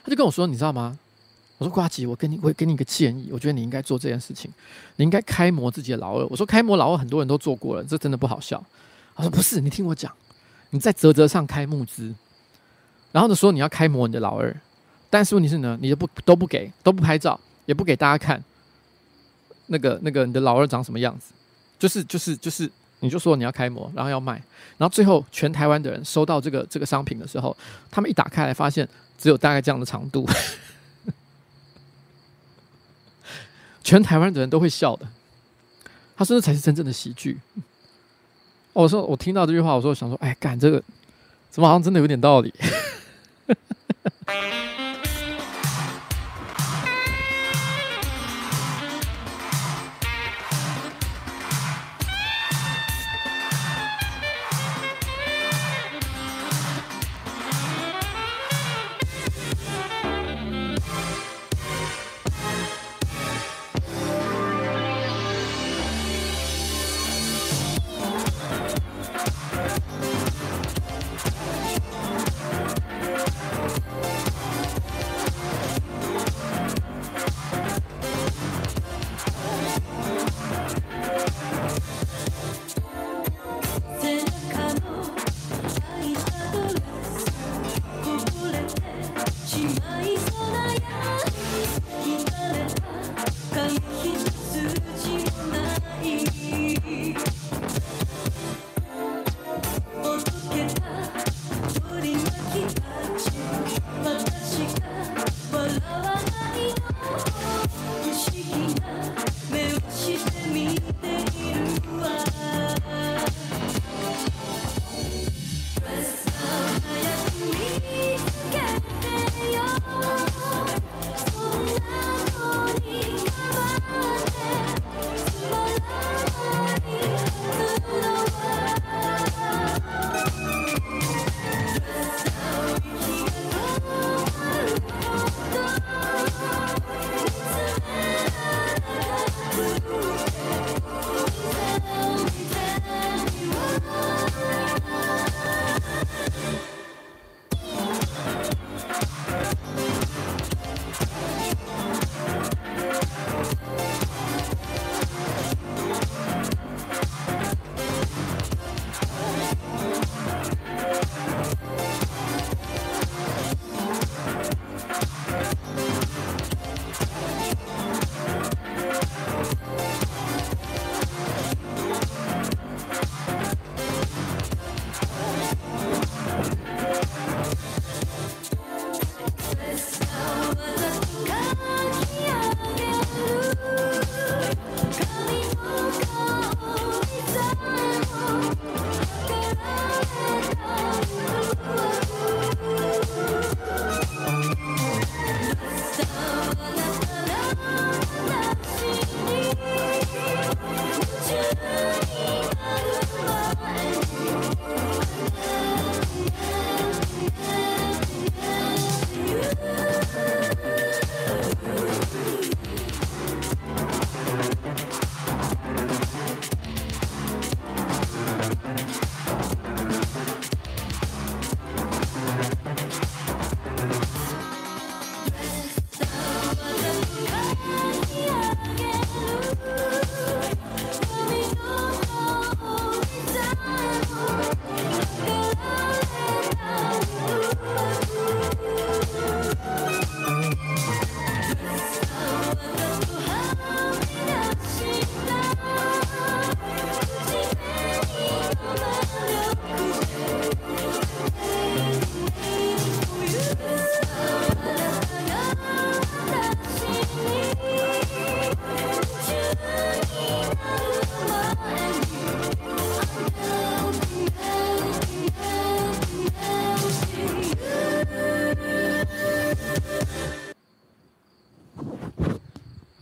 [0.04, 1.00] 他就跟我说：“你知道吗？”
[1.60, 4.52] 我说：“瓜吉，我跟你，我给你一个建议，我觉得你应该做这件事情，
[4.96, 8.64] 你应该开模自己的老二。”我说：“开模老二很多人都做过了，这真的不好笑。”
[9.16, 10.12] 他说：“不是，你听我讲，
[10.72, 12.16] 你在泽泽上开募资，
[13.12, 14.56] 然后呢说你要开模你的老二，
[15.10, 18.44] 但是问题是呢，你都不都不给，都不拍照，也不给大家看，
[19.68, 21.34] 那个那个你的老二长什么样子。”
[21.80, 22.70] 就是就是就是，
[23.00, 24.34] 你就说你要开模，然后要卖，
[24.78, 27.56] 然后最后全台湾的人收到这个这个商品的时候，
[27.90, 28.86] 他们一打开来发现
[29.18, 30.28] 只有大概这样的长度，
[33.90, 35.08] 全台湾的人都会笑的。
[36.16, 37.40] 他说这才是真正的喜剧。
[38.72, 40.80] 我说我听到这句话，我说我想说，哎，干这个，
[41.50, 42.54] 怎么好像真的有点道理。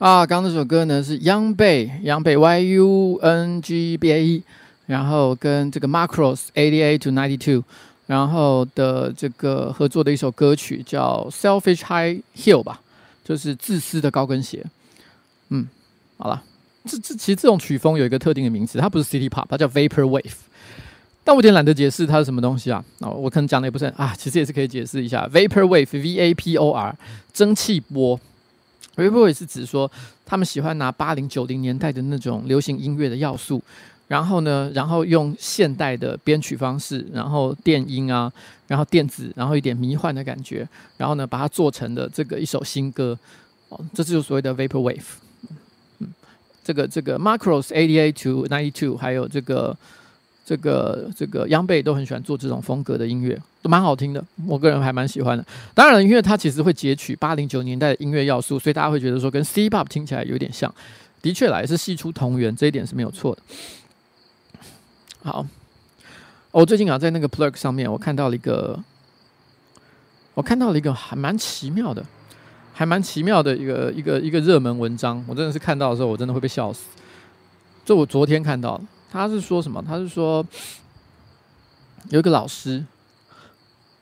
[0.08, 4.42] 啊，刚刚那首歌呢是 Young Bae，Young Bae Y U N G B A E，
[4.86, 7.66] 然后跟这个 Macros Eighty Eight to Ninety Two，
[8.06, 12.80] 然后的这个合作的一首歌曲叫 Selfish High Heel 吧，
[13.26, 14.64] 就是自私的高跟鞋。
[15.50, 15.68] 嗯，
[16.18, 16.42] 好了，
[16.86, 20.38] 这这其实这种曲风有一个特定的名词，它不是 City Pop，它叫 Vapor Wave。
[21.26, 22.82] 但我有点懒得解释它是什么东西啊。
[23.00, 26.96] 哦，我可能讲的也不是很啊，其实也是可以解释一下 Vapor Wave V A P O R，
[27.34, 28.18] 蒸汽波。
[28.98, 29.90] Vapor Wave 是指说，
[30.26, 33.62] 他们喜欢拿八零九零年代的那种流行音乐的要素，
[34.08, 38.30] 然后呢，然后用现代的编曲方式，然后电音啊，
[38.68, 40.68] 然后电子，然后一点迷幻的感觉，
[40.98, 43.18] 然后呢，把它做成的这个一首新歌，
[43.70, 45.04] 哦，这就是所谓的 Vapor Wave。
[46.00, 46.08] 嗯，
[46.64, 49.78] 这个这个 Macros Eighty Eight to Ninety Two，还有这个。
[50.48, 55.46] 这个这个央贝都很喜欢做这种风格的音乐，都蛮好听的，我个人还蛮喜欢的。
[55.74, 60.74] 当然，因为它其实会截取八零九年代的音乐要素，所以大家会觉得说跟 C-pop 听起来有点像。
[61.22, 63.42] 的确来是系出同源，这一点是没有错的。
[65.22, 65.46] 好，
[66.52, 68.82] 我最近啊在那个 Plurk 上面，我看到了一个，
[70.34, 72.06] 我看到了一个还蛮奇妙的，
[72.72, 75.22] 还蛮奇妙的一个一个一个热门文章。
[75.28, 76.86] 我真的是看到的时候，我真的会被笑死。
[77.84, 78.86] 这我昨天看到的。
[79.12, 79.82] 他是说什么？
[79.82, 80.46] 他是说
[82.10, 82.86] 有一个老师，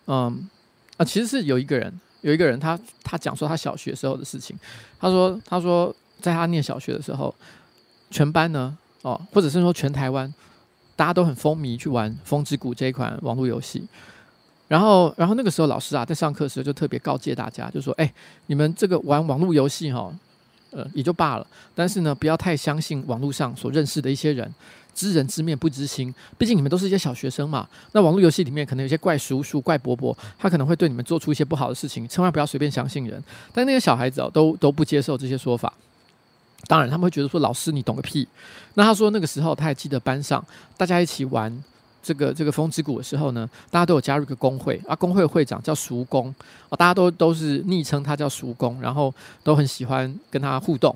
[0.07, 0.49] 嗯
[0.97, 4.57] 啊，其实是有一个人，有一个人他，他讲说他小学时候的事情。
[4.99, 7.33] 他说，他说在他念小学的时候，
[8.09, 10.33] 全班呢，哦，或者是说全台湾，
[10.95, 13.87] 大家都很风靡去玩《风之谷》这一款网络游戏。
[14.67, 18.11] 然后，然后那个时候老师啊，在上课的时候就特别告诫大家，就说：“哎，
[18.47, 20.11] 你们这个玩网络游戏哈，
[20.71, 21.45] 呃，也就罢了，
[21.75, 24.51] 但是呢，不要太相信网络上所认识的一些人。”
[24.95, 27.67] 知人知面不知心，毕竟你们都是一些小学生嘛。
[27.91, 33.21] 那网络游戏里面可能有些怪叔叔、怪伯伯，他可能会对你们做出一些不好的事情，千万不要随便相信人。
[33.53, 35.73] 但那些小孩子哦，都都不接受这些说法。
[36.67, 38.25] 当然，他们会觉得说：“老师，你懂个屁。”
[38.75, 40.43] 那他说那个时候他还记得班上
[40.77, 41.63] 大家一起玩
[42.01, 46.33] 这个这个风之谷的时候呢，大家都有加入一个工会啊，工会会长叫叔公
[46.69, 50.95] 啊，大家都都是昵称他叫叔公，然后都很喜欢跟他互动，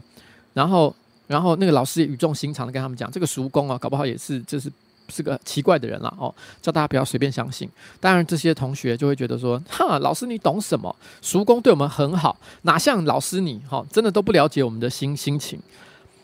[0.53, 0.95] 然后。
[1.29, 4.67] 然后那个老师也语重心长的跟他们讲，这个叔公啊，搞不好也是就是
[5.09, 7.69] 是个奇怪的人了哦，叫大家不要随便相信。
[7.99, 10.95] 当然这些同学就会觉得说，哈，老师你懂什么？
[11.21, 15.61] 叔公对我们很好，哪像老师你哈、哦，真的都不了解我们的心心情，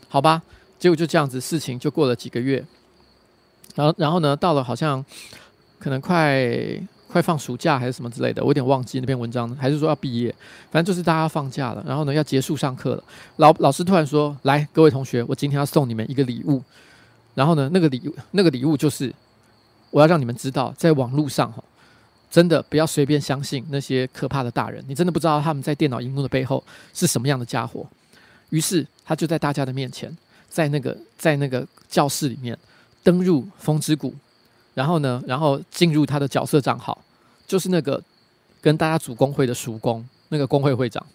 [0.09, 0.41] 好吧？
[0.79, 2.65] 结果就这样子，事情就过了几个月，
[3.75, 5.05] 然后然后呢，到了好像
[5.77, 6.81] 可能快。
[7.15, 10.35] 快放暑假还是什么之类的，我有点忘记那篇文章，还是说要毕业，
[10.69, 13.03] 反正就是大家放假了，然后呢要结束上课了。
[13.37, 16.61] 老老师突然说：“来，各位同学，我今天要送你们一个礼物。”
[17.33, 19.13] 然后呢，那个礼那个礼物就是
[19.91, 21.63] 我要让你们知道，在网络上哈，
[22.29, 26.61] 真的不要随便相信那些可怕的大人，你真的不知道他们在电脑荧幕的背后
[26.93, 27.87] 是什么样的家伙。
[28.49, 30.13] 于是他就在大家的面前，
[30.49, 32.57] 在那个在那个教室里面
[33.03, 34.13] 登入风之谷，
[34.73, 37.01] 然后呢，然后进入他的角色账号。
[37.47, 38.01] 就是那个
[38.61, 41.05] 跟大家组工会的叔公，那个工会会长。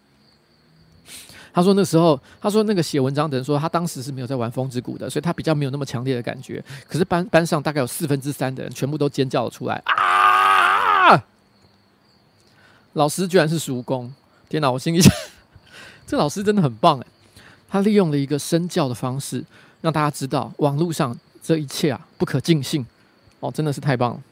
[1.52, 6.64] 他说那时候，他说那个写文章的人说，他当时是没有在玩风之谷的，所以他比较没有那么强烈的感觉。
[6.88, 11.24] 可是班班上大概有四分之三的人全部都尖叫了出来啊！
[12.92, 14.12] 老师居然是叔公！
[14.48, 15.12] 天哪，我心里想，
[16.06, 17.06] 这老师真的很棒哎！
[17.68, 19.44] 他利用了一个身教的方式，
[19.80, 22.86] 让大家知道网络上这一切啊不可尽信
[23.40, 24.22] 哦，真的是太棒了。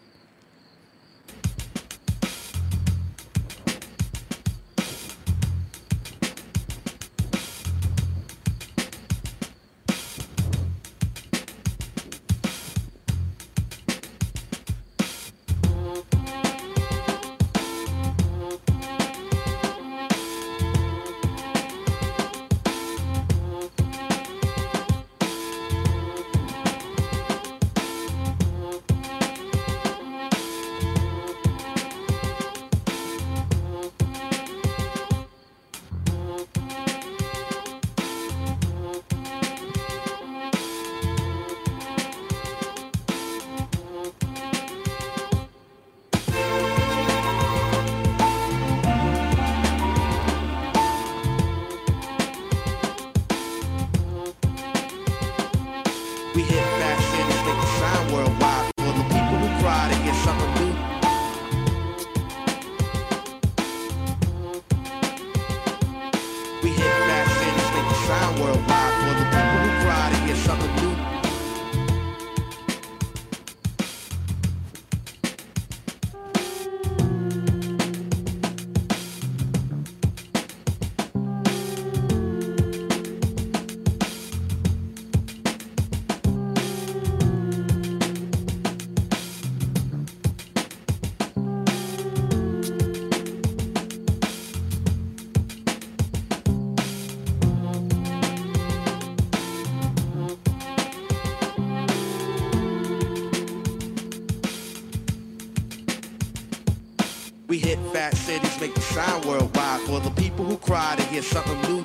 [108.61, 111.85] Make the sound worldwide for the people who cry to hear something new.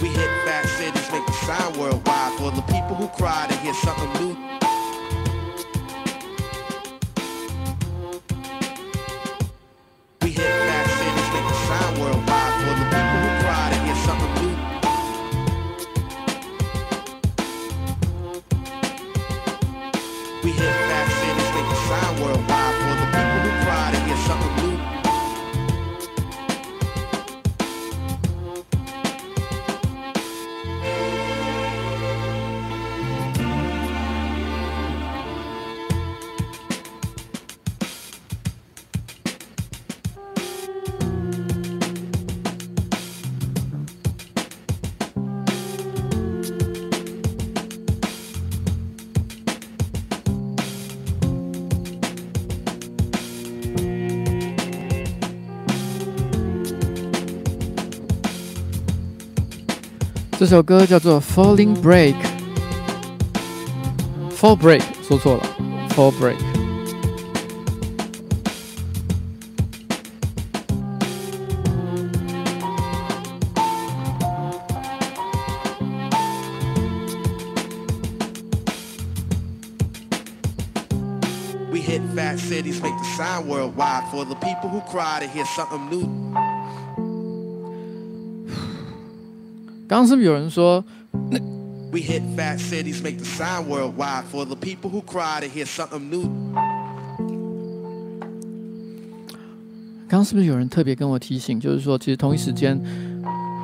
[0.00, 3.74] We hit fat cities, make the sound worldwide for the people who cry to hear
[3.74, 4.17] something new.
[60.37, 65.43] 这首歌叫做《Falling Break》，Fall Break 说错了，
[65.89, 66.35] Fall Break。
[81.71, 85.45] We hit fat cities, make the sound worldwide for the people who cry to hear
[85.55, 86.09] something new.
[89.88, 90.84] 刚刚是不是有人说
[91.90, 95.64] We hit fat cities, make the sound worldwide for the people who cry to hear
[95.64, 96.28] something new.
[100.06, 102.78] 刚刚是不是有人特别跟我提醒，就是说，其实同一时间，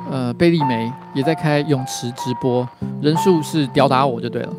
[0.09, 2.67] 呃，贝利梅也在开泳池直播，
[2.99, 4.53] 人数是吊打我就对了。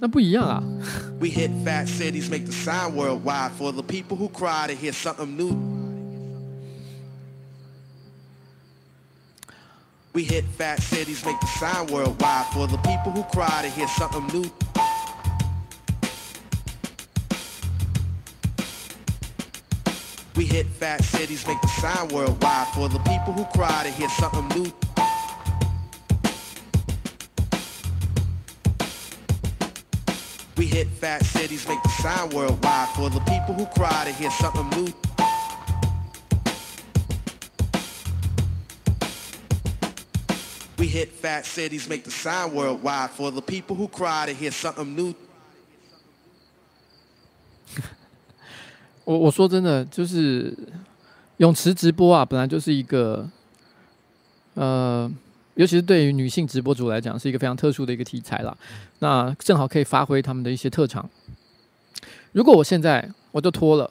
[0.00, 0.62] 那不一样啊
[1.20, 5.36] ！We hit fat cities, make the sound worldwide for the people who cry to hear something
[5.36, 5.54] new.
[10.14, 13.88] We hit fat cities, make the sign worldwide for the people who cry to hear
[13.88, 14.50] something new.
[20.36, 24.10] We hit fat cities, make the sign worldwide for the people who cry to hear
[24.10, 24.70] something new.
[30.58, 34.30] We hit fat cities, make the sound worldwide for the people who cry to hear
[34.30, 34.92] something new.
[40.92, 44.94] Hit fat cities, make the sound worldwide for the people who cry to hear something
[44.94, 45.14] new.
[49.04, 50.56] 我我说真的，就是
[51.38, 53.28] 泳池直播啊，本来就是一个，
[54.54, 55.10] 呃，
[55.54, 58.56] 尤其是对于女性直播主来讲，是一个非常特殊的一个题材啦。
[58.98, 61.08] 那正好可以发挥他们的一些特长。
[62.32, 63.90] 如果我现在我就脱了，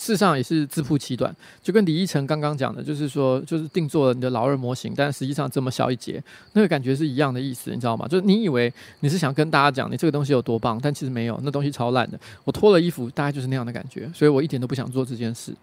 [0.00, 1.30] 事实上也是自曝其短，
[1.62, 6.24] 就跟李依晨刚刚讲的，就是说，就是定做了你的老二模型，但实际上这么小一截，
[6.54, 8.08] 那个感觉是一样的意思，你知道吗？
[8.08, 12.18] 就是你以为你是想跟大家讲你这个东西有多棒，但其实没有，那东西超烂的。
[12.44, 15.54] 我脱了衣服，大概就是那样的感觉，所以我一点都不想做这件事。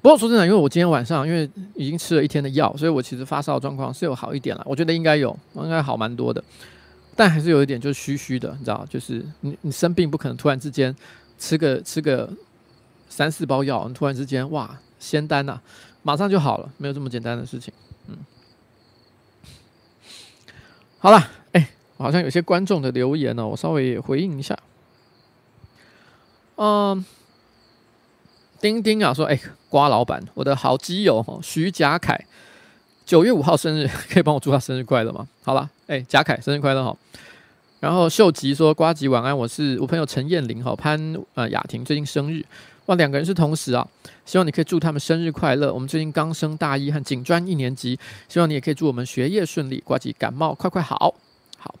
[0.00, 6.42] 不过说真的，因为我今天晚上因为已经吃了一天的药，所以我其实发烧状况是有好一点了，我觉得应该有，应该好蛮多的，
[7.14, 10.96] 但还是有一点就是虚虚的，你知道，就是你你生病不可能突然之间
[11.38, 12.26] 吃个吃个。
[13.14, 15.62] 三四包药，你突然之间哇，仙丹呐、啊，
[16.02, 17.70] 马上就好了，没有这么简单的事情。
[18.08, 18.16] 嗯，
[20.98, 24.58] 好了，哎、好像有些观众的留言呢、我稍微回应一下。
[26.56, 27.04] 嗯，
[28.62, 29.38] 丁丁啊说，哎、
[29.68, 32.18] 瓜老板，我的好基友徐甲凯，
[33.04, 35.28] 九月五号生日， 可以帮我祝他生日快乐吗？
[35.42, 36.96] 好了，哎、欸，甲凯生日快乐哈。
[37.78, 42.42] 然后秀吉说，瓜吉晚安，我是我朋友陈燕玲哈，潘呃雅婷最近生日。
[42.86, 43.86] 哇，两个人是同时啊！
[44.24, 45.72] 希望你可以祝他们生日快乐。
[45.72, 51.14] 我们最近刚升大一和警专一年级，希望你也可以祝我们学业顺利，挂机感冒快快好。
[51.58, 51.74] 好，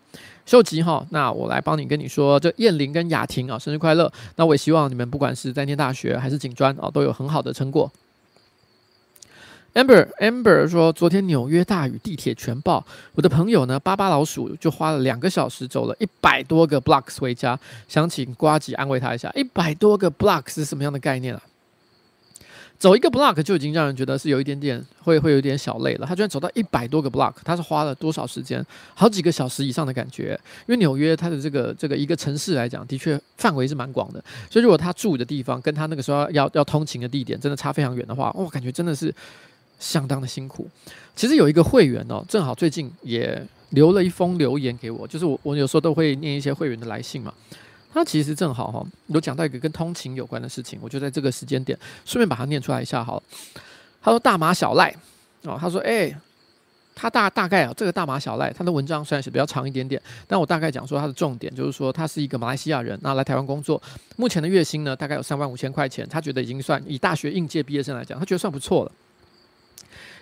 [0.46, 4.12] 秀吉哈，那我来帮你跟你说，这燕玲跟雅婷啊，生日快乐。
[4.36, 7.90] 那我也希望你们不管是在念大学还是警专啊，都有很好的成果。
[9.74, 12.84] Amber Amber 说，昨天纽约大雨，地铁全爆。
[13.14, 17.58] 我的朋友呢，巴巴老鼠就花了两个小时，走了一百多个 blocks 回家。
[17.88, 21.42] 想请瓜吉安慰他一下，一百多个 blocks 是什么样的概念啊？
[22.78, 26.06] 走一个 block 就已经让人觉得是有一点点会会有点小累了。
[26.06, 28.62] 他居然走到一百多个 block，他是花了多少时间？
[28.94, 30.38] 好几个小时以上的感觉。
[30.66, 34.22] 因为纽约它的这个这个一个城市来讲，的确范围是蛮广的。
[34.50, 39.14] 所以如果他住的地方跟他那个时候要要通勤的地点真的差非常远的话，我感觉真的是。
[39.82, 40.68] 相当的辛苦。
[41.16, 47.34] 其实有一个会员哦，正好最近也留了一封留言给我，就是我我有时候都会念一些会员的来信嘛。
[47.92, 53.22] 他其实正好哈，有讲到一个跟通勤有关的事情，我就在这个时间点顺便把它念出来一下好了。
[54.00, 54.94] 他说大马小赖
[55.42, 56.10] 哦，他说哎、
[56.94, 63.80] 他大大概啊，这个大马小赖他的文章虽然是比较长一点点，但我大概讲说他的重点就是说他是一个马来西亚人，那来台湾工作，
[64.16, 68.92] 目前的月薪呢大概有三万五千块钱，他觉得已经算以大学应届毕业生来讲，他觉得算不错了。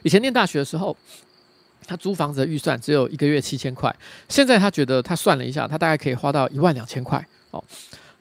[0.03, 0.97] 以前念大学的时候。
[1.87, 3.93] 他租房子的预算只有一个月七千块，
[4.29, 7.65] 现在他觉得他算了一下，他大概可以花到一万两千块哦。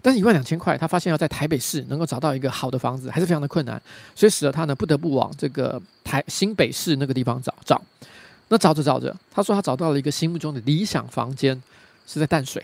[0.02, 3.80] 但是，一万两千块，他发现要在台北市能够找到一个好的房子，还是非常的困难，
[4.16, 7.80] 所以使得他呢不得不往这个台新北市那个地方找找。
[8.48, 11.62] 那找着找着，他说他找到了一个心目中的理想房间，
[12.08, 12.64] 是在淡水。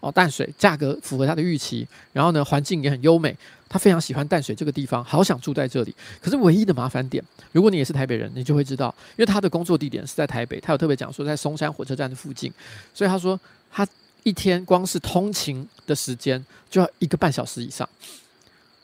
[0.00, 3.34] 哦，淡水价格符合他的预期，然后呢，环境也很优美，
[3.68, 5.94] 他非常喜欢淡水这个地方，好想住在这里。
[6.20, 12.52] 可是唯一的麻烦点，如果你也是台北人，你就会知道，因为他的工作地点是在台北，他有特别讲说在松山火车站的附近，
[12.94, 13.40] 所以他说
[13.72, 13.88] 他
[14.22, 17.88] 一天光是通勤的时间就要一个半小时以上。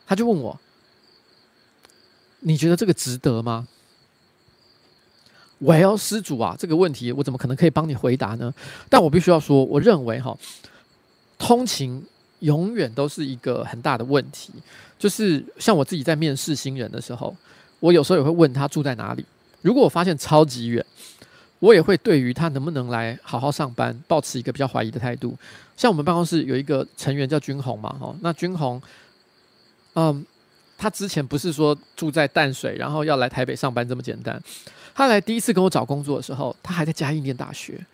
[0.07, 0.59] 他就问我，
[2.41, 3.69] 你觉得这个值得吗？
[5.59, 8.53] 喂，施主啊，这个问题我怎么可能可以帮你回答呢？
[8.89, 10.37] 但我必须要说，我认为哈。
[11.43, 12.01] 通勤
[12.38, 14.53] 永远都是一个很大的问题，
[14.97, 17.36] 就是像我自己在面试新人的时候，
[17.80, 19.24] 我有时候也会问他住在哪里。
[19.61, 20.86] 如果我发现超级远，
[21.59, 25.36] 我也会对于他能不能来好好上班，抱持一个比较怀疑的态度。
[25.76, 28.80] 像我们办公室有一个成员叫军宏嘛，哈，那军宏，
[29.95, 30.24] 嗯，
[30.78, 34.40] 他之前不是说住在淡水，然后要来台北上班这么简单。
[34.95, 37.84] 他来第一次跟我找工作的时候，他还在嘉义念大学。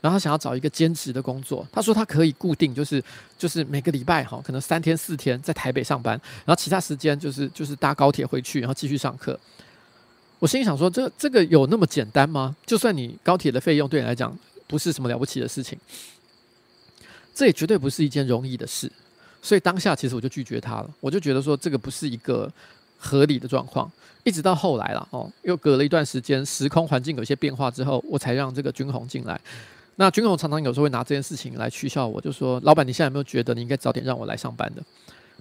[0.00, 3.02] 然后他想要找一个兼职的工作，他说他可以固定，就是
[3.36, 9.38] 就是每个礼拜哈，可能三天四天在台北上班，然后其他时间就是就是搭高铁回去，然后继续上课。
[10.38, 12.54] 我心里想说，这这个有那么简单吗？
[12.64, 14.36] 就算你高铁的费用对你来讲
[14.68, 15.76] 不是什么了不起的事情，
[17.34, 18.90] 这也绝对不是一件容易的事。
[19.42, 22.48] 所以当下其实我就拒绝他了，我就觉得说这个不是一个
[22.98, 23.90] 合理的状况。
[24.24, 29.40] 一直到后来了哦，又隔了一段时间，时空环境有些变化之后，我才让这个军宏进来。
[30.00, 34.82] 那军宏常常有时候会拿这件事情来取笑我，就说：“老板，你现在有没有觉得你应该早点让我来上班的？”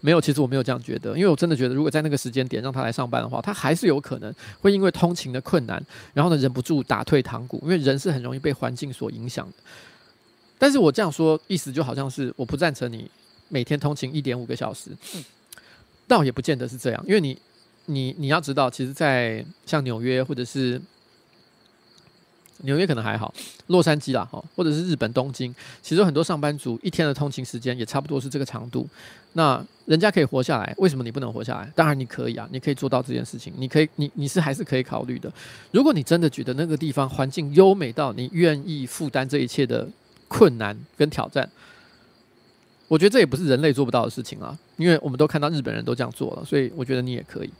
[0.01, 5.79] 没有，其实我没有这样觉得，因为我真的觉得，如果在那个时间点让他来上班的话，他还是有可能会因为通勤的困难，
[6.15, 9.53] 然后呢忍不住打退堂鼓，因为人是很容易被环境所影响的。
[10.57, 13.07] 但是我这样说，意思就好像是我不赞成你
[13.49, 14.89] 每天通勤一点五个小时，
[16.07, 17.39] 倒也不见得是这样，因为你，
[17.85, 20.81] 你，你要知道，其实，在像纽约或者是。
[22.63, 23.33] 纽约可能还好，
[23.67, 28.87] 洛杉矶啦，哈，或者是日本东京，其实很多上班族一天的通勤时间也差不多是这个长度。
[29.33, 31.71] 那人家可以活下来，为什么你不能活下来？
[31.75, 35.31] 当然你可以啊，你可以做到这件事情，你可以，你你是还是可以考虑的。
[35.71, 39.87] 如果你真的觉得那个地方环境优美到你愿意负担这一切的
[40.27, 41.47] 困难跟挑战，
[42.87, 47.53] 我觉得这也不是人类做不到的事情啊，因为我们都看到日本人都这样做了，所以我觉得你也可以，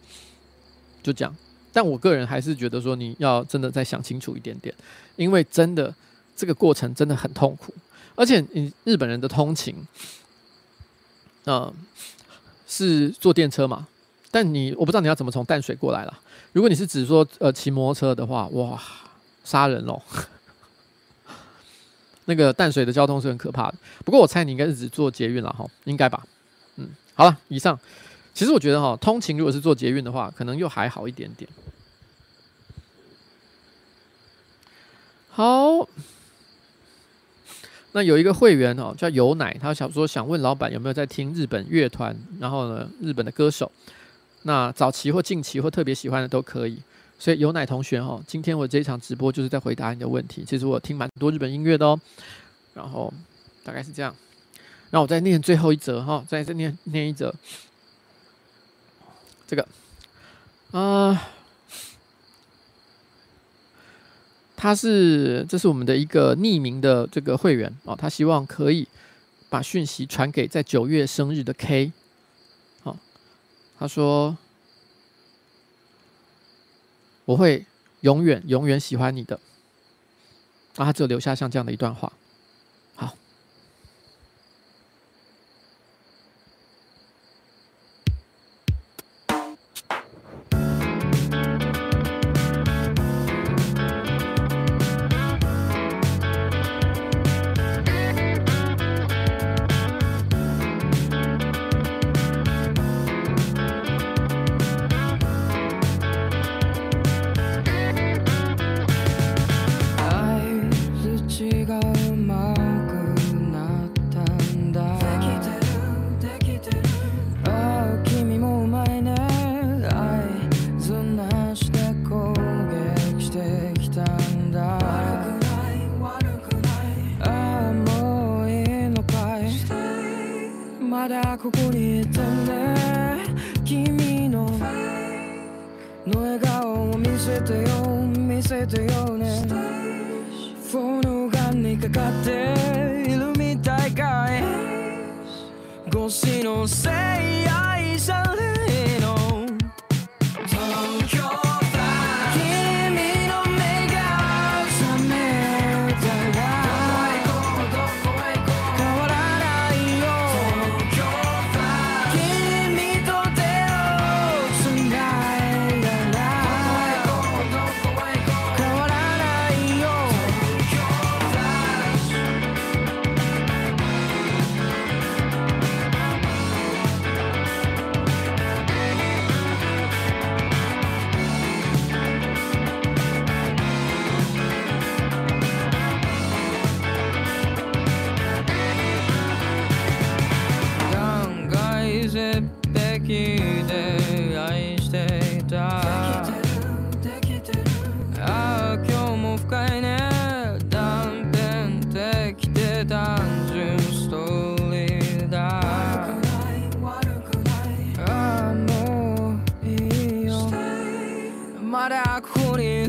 [1.03, 1.35] 就这样。
[1.78, 4.73] 但我个人还是觉得说，你要真的再想清楚一点点，
[5.15, 5.93] 因为真的
[6.36, 7.71] 这个过程真的很痛苦，
[8.15, 9.75] 而且你日本人的通勤，
[11.45, 11.71] 啊、
[12.65, 13.88] 是坐电车嘛？
[14.32, 16.19] 但你我不知道你要怎么从淡水过来了。
[16.51, 18.82] 如果你是指说呃骑摩托车的话，哇，
[19.43, 20.01] 杀人喽！
[22.25, 23.75] 那个淡水的交通是很可怕的。
[24.03, 26.25] 不过我猜你应该是只坐捷运了哈，应该吧？
[26.78, 27.80] 嗯，好了，以上。
[28.38, 31.49] 其实我觉得哈，通勤如果是坐捷运的话，可能又还好一点点。
[35.31, 35.89] 好，
[37.93, 43.71] 那有一个会员哦，叫有奶，他想说想问老板有没有在听日本乐团，然后呢，日本的歌手，
[44.43, 46.77] 那早期或近期或特别喜欢的都可以。
[47.17, 50.45] 所以有奶同学哈，今天我这一场直播就是在回答你的问题。
[50.47, 51.99] 其实我听蛮多日本音乐的哦，
[52.75, 53.11] 然后
[53.63, 54.15] 大概是这样。
[54.91, 57.33] 那我再念最后一则哈，再再念念一则。
[59.47, 59.65] 这个，
[60.71, 61.31] 啊、
[64.57, 68.85] 他是这是我们的一个匿名的这个会员啊、他希望可以
[69.49, 71.93] 把讯息传给在九月生日的 K，
[72.83, 72.97] 好、
[73.79, 74.37] 他说
[77.23, 77.65] 我会
[78.01, 79.39] 永远永远喜欢你的，
[80.75, 82.11] 啊，他只有留下像这样的一段话。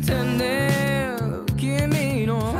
[0.08, 1.16] てね
[1.56, 2.54] 君の。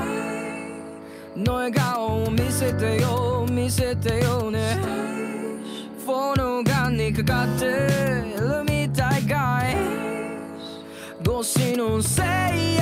[1.35, 4.77] の笑顔を見せてよ見せてよね。
[6.05, 9.77] フォルガンにかかってるみたいかい
[11.23, 12.78] 越しのせい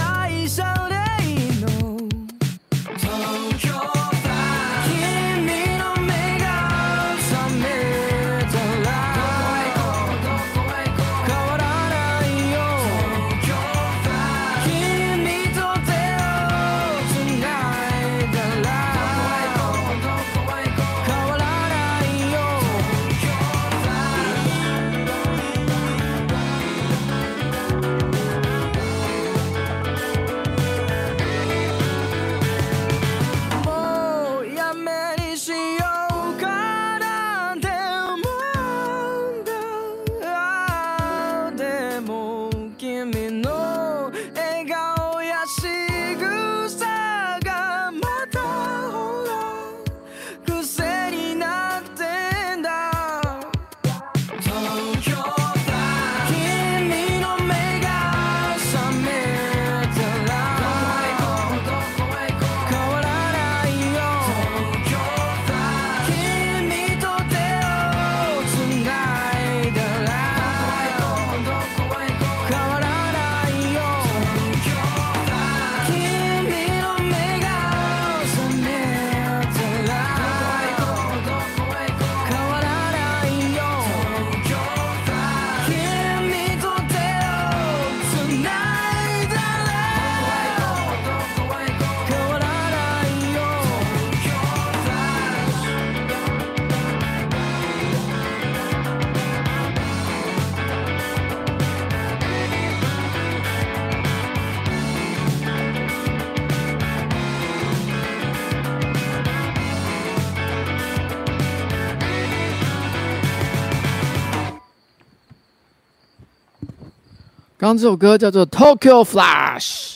[117.66, 119.94] 刚这首歌叫做《Tokyo Flash》。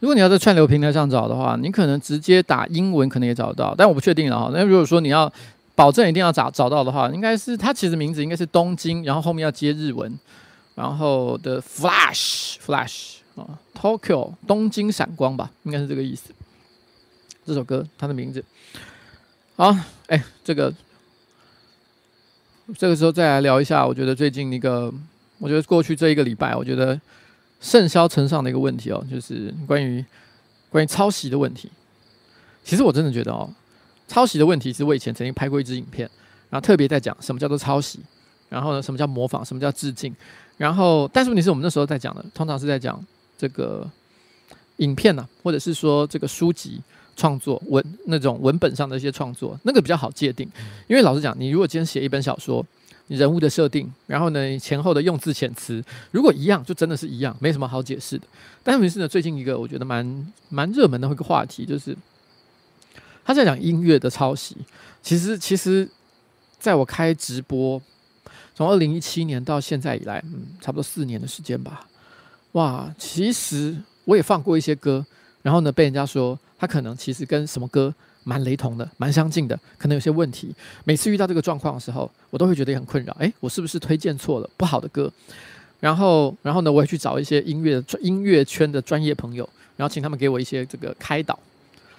[0.00, 4.50] 如果你要在串流平台上找的话，你可能直接打英文，可能也找得到，但我不确定了哈。
[4.52, 5.32] 那如果说你要
[5.74, 10.12] 保证一定要找找到的话，应该是它其实名字应该是东京，然后后面要接日文，
[10.74, 16.34] 然后的 Flash Flash 啊，Tokyo 东京闪光吧，应该是这个意思。
[17.46, 18.44] 这首歌它的名字。
[19.56, 19.74] 好，
[20.08, 20.70] 哎，这个
[22.76, 24.92] 这个时候再来聊一下，我觉得最近一个。
[25.38, 26.98] 我觉得过去这一个礼拜，我觉得
[27.60, 30.04] 甚嚣尘上的一个问题哦，就是关于
[30.70, 31.70] 关于抄袭的问题。
[32.64, 33.48] 其实我真的觉得哦，
[34.08, 36.08] 抄袭的问题是我以前曾经拍过一支影片，
[36.50, 38.00] 然后特别在讲什么叫做抄袭，
[38.48, 40.14] 然后呢，什么叫模仿，什么叫致敬。
[40.56, 43.04] 然后，但是问题是我们那时候在讲的，通常是在讲
[43.36, 43.88] 这个
[44.78, 46.80] 影片呢、或者是说这个书籍
[47.14, 50.48] 创作文那种文本上的一些创作，那个比较好界定。
[50.88, 52.64] 因为老实讲，你如果今天写一本小说，
[53.08, 58.26] 人物的设定，然后呢，前后的用字遣词，如果一样，就真的是一样，没什么好解释的。
[58.64, 61.96] 但是呢，最近一个我觉得蛮蛮热门的一个话题，就是
[63.24, 64.56] 他在讲音乐的抄袭。
[65.02, 65.88] 其实，其实
[66.58, 67.80] 在我开直播，
[68.56, 71.86] 从二零一七年到现在以来，嗯，差不多四年的时间吧。
[72.52, 75.06] 哇，其实我也放过一些歌，
[75.42, 77.94] 然后呢，被人家说他可能其实跟什么歌
[78.28, 80.52] 蛮雷同的，蛮相近的，可能有些问题。
[80.82, 83.16] 每次遇到这个状况的时候，我都会觉得很困扰。
[83.20, 85.10] 诶，我是不是推荐错了不好的歌？
[85.78, 91.38] 然后，然后呢，我也去找一些音乐音乐圈的专业朋友，然后请他们给我一些这个开导，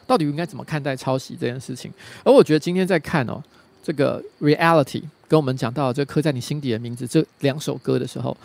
[0.06, 1.90] 到底应该怎么看待抄袭这件事情。
[2.26, 3.42] 而我觉得今天在看哦，
[3.82, 8.36] 这个 Reality 跟我们讲到这刻在你心底的名字这两首歌的时候，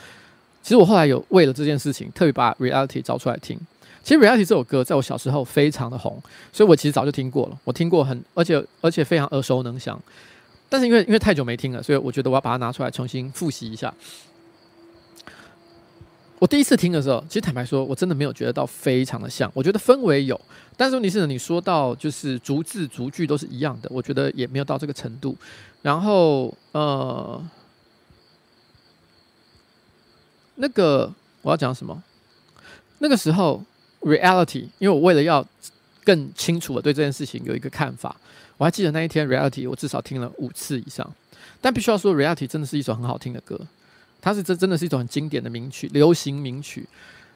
[0.62, 3.58] 其实我后来有为了这件事情特别把 Reality 找出来听。
[4.02, 6.20] 其实《Reality》这首歌在我小时候非常的红，
[6.52, 7.58] 所以我其实早就听过了。
[7.62, 10.00] 我听过很，而且而且非常耳熟能详。
[10.68, 13.94] 但是因为因为太久没听了，所以我觉得我要把它拿出来重新复习一下。
[16.40, 19.48] 我第一次听的时候，其实坦白说，我真的没有觉得到非常的像。
[19.54, 20.40] 我觉得氛围有，
[20.76, 25.36] 但是问题是，你说到就是逐字逐句都是一样的，我觉得也没有到这个程度。
[25.82, 27.40] 然后呃，
[30.56, 32.02] 那个我要讲什么？
[32.98, 33.62] 那个时候。
[34.02, 35.46] Reality，因为我为了要
[36.04, 38.16] 更清楚的对这件事情有一个看法，
[38.56, 41.08] 我还记得那一天 Reality 我至少听了五次以上。
[41.60, 43.60] 但必须要说，Reality 真的是一首很好听的歌，
[44.20, 46.84] 它是真真的是一种很经典的名曲，流行名曲。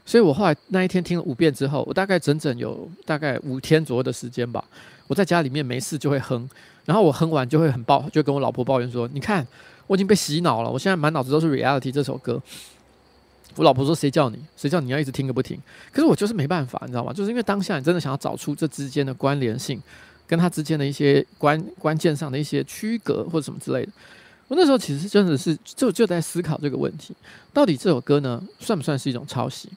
[0.04, 4.64] 所以我后来那一天听了五遍之后，我大概整整有大概五天左右的时间吧，
[5.06, 6.48] 我在家里面没事就会哼，
[6.84, 9.46] 然后我哼完就会很抱，就跟我老婆抱怨说：“你看，
[9.86, 12.42] 我已经被洗脑了，我现在满脑子都是 Reality 这首歌。”
[13.56, 14.38] 我老婆说：“谁叫你？
[14.56, 15.58] 谁叫你要一直听个不停？”
[15.90, 17.12] 可是我就是没办法，你知道吗？
[17.12, 19.82] 就是因为当下你真的想要找出这之间的关联性，
[20.26, 23.92] 跟它之间的一些关关键上的一些区隔或者什么之类的。
[24.48, 27.14] 我那时候其实真的是就就在思考这个问题：
[27.52, 29.70] 到底这首歌呢，算不算是一种抄袭？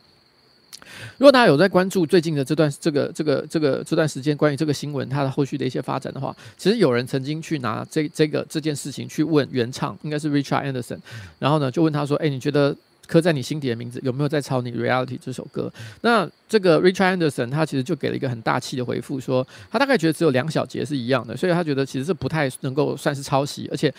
[1.17, 10.99] 如果大家有在关注最近的这段这个这个这个这段时间关于这个新闻它的后续的一些发展的话，其实有人曾经去拿这这个这件事情去问原唱，应该是 Richard Anderson，
[11.39, 12.75] 然后呢就问他说：“哎，你觉得？”
[13.09, 15.71] 刻在你心底的名字有没有在抄你《Reality》这首歌？
[16.01, 23.93] 那这个 Richard Anderson 他其实就给了一个很大气的回复，说他大概觉得只有两小节是一样的，所以他觉得其实这不太能够算是抄袭，而且。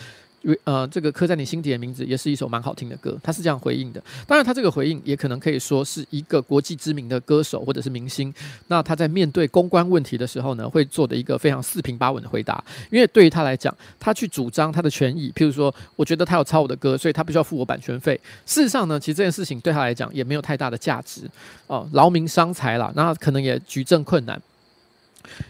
[0.65, 4.03] 呃，这个刻在你心底的名字也是一首蛮好听的歌，他是这样回应的。
[4.27, 8.33] 当然，他这个回应也可能可以说是一个国际知名的歌手或者是明星，
[8.69, 12.63] 那他在面对公关问题的时候呢，会做的一个非常四平八稳的回答。
[12.91, 18.19] 因为对于他来讲，他去主张他的权益，譬如说，我觉得他有抄我的歌，所以他必须要付我版权费。
[18.47, 21.23] 事实上呢，其实这件事情对他来讲也没有太大的价值
[21.67, 24.41] 哦，劳民伤财啦，那可能也举证困难。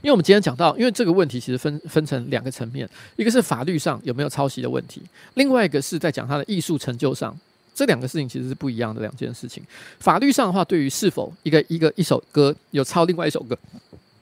[0.02, 5.02] 因为我们今天讲到，因为这个问题其实分分成两个层面，一个是法律上有没有抄袭的问题，
[5.34, 7.36] 另外一个是在讲它的艺术成就上，
[7.74, 9.62] 这两个事情其实是不一样的两件事情。
[9.98, 13.56] 法律上的话，对于是否一个一个一首歌有抄另外一首歌，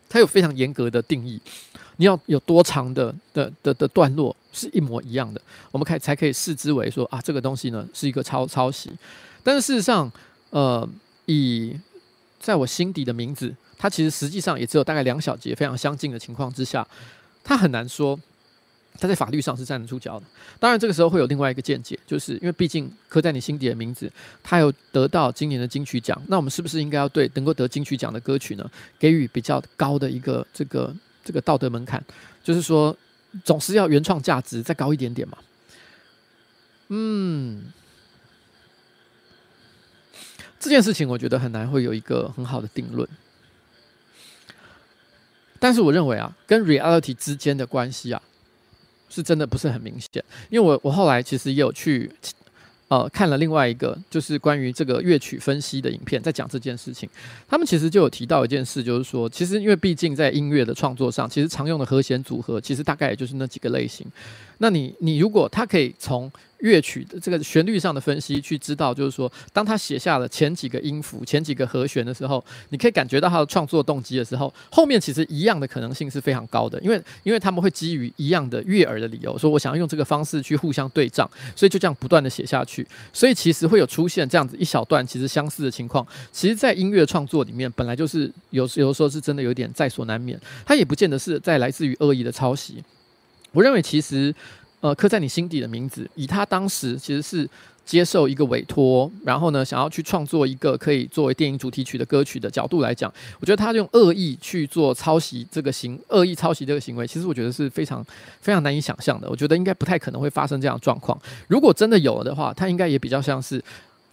[0.08, 1.40] 它有非常严格的定义，
[1.96, 5.40] 你要有多长的的的的段落是一模一样的，
[5.70, 8.90] 我们可以才可以视之为说啊，这个东西呢是一个抄抄袭。
[9.42, 10.10] 但是事实上，
[10.50, 10.88] 呃，
[11.26, 11.76] 以
[12.38, 13.54] 在我心底的名字。
[13.78, 16.86] 它其实实际上也只有大概两小节非常相近的情况之下，
[17.44, 18.18] 它很难说
[18.98, 20.26] 它在法律上是站得住脚的。
[20.58, 24.10] 当然，这个时候会有另外一个见解，就是因为毕竟刻在你心底的名字，
[24.42, 28.68] 它有得到今年的金曲奖，那我们是不是应该要对能够得金曲奖的歌曲呢，
[28.98, 30.92] 给予比较高的一个这个
[31.24, 32.02] 这个道德门槛？
[32.42, 32.96] 就是说，
[33.44, 35.38] 总是要原创价值再高一点点嘛。
[36.88, 37.66] 嗯，
[40.58, 43.08] 这件事情我觉得很难会有一个很好的定论。
[45.58, 48.22] 但是我认为啊，跟 reality 之间的关系啊，
[49.08, 50.24] 是真的不是很明显。
[50.50, 52.10] 因为我我后来其实也有去
[52.88, 57.08] 呃看了另外一个就是关于这个乐曲分析的影片，在讲这件事情。
[57.48, 64.06] 他们其实就有提到一件事，就是说，其实因为毕竟在音乐的创作上，其实常用的和弦组合，其实大概也就是那几个类型。
[64.58, 90.36] 那你你如果他可以从乐曲的这个旋律上的分析，去知道，就是说，当他写下了前几个音符、前几个和弦的时候，你可以感觉到他的创作动机的时候，后面其实一样的可能性是非常高的，因为因为他们会基于一样的悦耳的理由，说我想要用这个方式去互相对仗，所以就这样不断的写下去，所以其实会有出现这样子一小段其实相似的情况，其实，在音乐创作里面本来就是有有时候是真的有点在所难免，
[90.66, 92.82] 它也不见得是在来自于恶意的抄袭，
[93.52, 94.34] 我认为其实。
[94.80, 97.50] 呃，刻在你心底的名字，以他当时其实是
[97.84, 108.06] 接受一个委托，然后呢，想要去创作一个可以作为电影主题曲的歌曲的角度来讲，我觉得他用恶意去做抄袭这个行，恶意抄袭这个行为，其实我觉得是非常
[108.40, 109.28] 非常难以想象的。
[109.28, 111.20] 我觉得应该不太可能会发生这样的状况。
[111.48, 113.60] 如果真的有了的话，他应该也比较像是。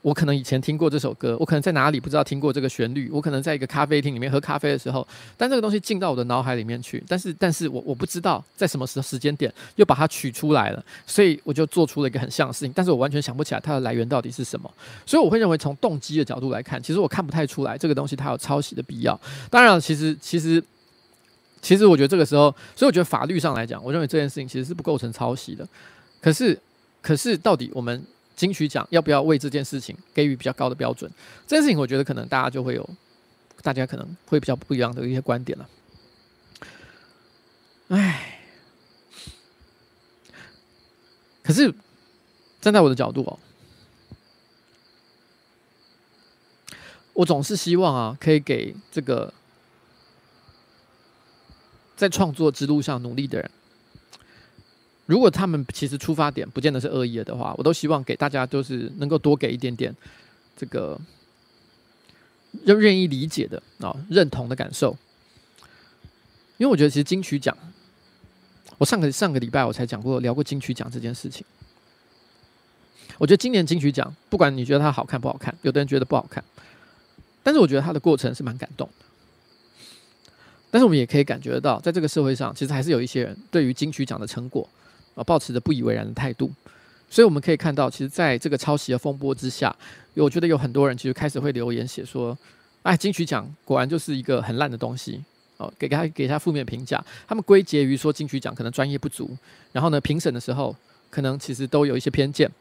[0.06, 14.72] 我可能以前听过这首歌，我可能在哪里不知道听过这个旋律，我可能在一个咖啡厅里面喝咖啡的时候，但这个东西进到我的脑海里面去，但是，但是我我不知道在什么时时间点又把它取出来了，所以我就做出了一个很像的事情，但是我完全想不起来它的来源到底是什么，
[15.08, 19.20] 所以我会认为从动机的角度来看，其实我看不太出来这个东西它有抄袭的必要。
[19.50, 20.64] 当然，其实其实。
[21.62, 25.68] 其实我觉得这个时候，所以我觉得法律上来讲，我认为这件事情其实是不构成抄袭的。
[26.22, 26.56] 可是，
[27.02, 31.10] 可是到底我们金曲奖要不要为这件事情给予比较高的标准？
[31.48, 32.90] 这件事情，我觉得可能大家就会有，
[33.62, 35.70] 大家可能会比较不一样的一些观点了。
[37.88, 38.40] 唉，
[41.44, 41.74] 可是
[42.60, 43.40] 站在我的角度哦，
[47.14, 49.34] 我总是希望啊，可以给这个。
[51.98, 53.50] 在创作之路上努力的人，
[55.06, 59.96] 如果他们其实出发点不见得是恶意的话，我都希望给大家都是能够多给一点点
[60.58, 61.00] 这个
[62.66, 64.98] 愿愿意理解的啊认同的感受。
[66.58, 67.56] 因为我觉得其实金曲奖，
[68.78, 71.46] 我上个上个礼拜我才讲过聊过金曲奖这件事情。
[73.18, 76.44] 我觉得今年金曲奖，不管你觉得它好看不好看，有的人觉得不好看，
[77.44, 79.06] 但是我觉得它的过程是蛮感动的。
[80.72, 84.68] 但是我们也可以感觉得到，在这个社会上，其实还是有一些人对于金曲奖的成果
[85.16, 86.52] 啊，抱持着不以为然的态度。
[87.10, 89.76] 所以我们可以看到，其实在这个抄袭的风波之下，
[90.14, 92.38] 我觉得有很多人其实开始会留言写说
[92.84, 95.24] ：“哎，金曲奖果然就是一个很烂的东西
[95.58, 99.36] 哦，给他给他负面评价。”他们归结于说金曲奖可能专业不足，
[99.72, 100.76] 然后呢，评审的时候
[101.10, 102.52] 可能其实都有一些偏见。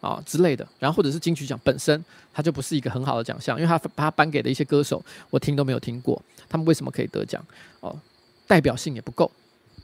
[0.00, 7.42] 啊之类的，然后或者是金曲奖本身，它就不是一个很好的奖项，因为它把它颁给的一些歌手，我听都没有听过，他们为什么可以得奖？
[7.80, 7.98] 哦，
[8.46, 9.32] 代表性也不够，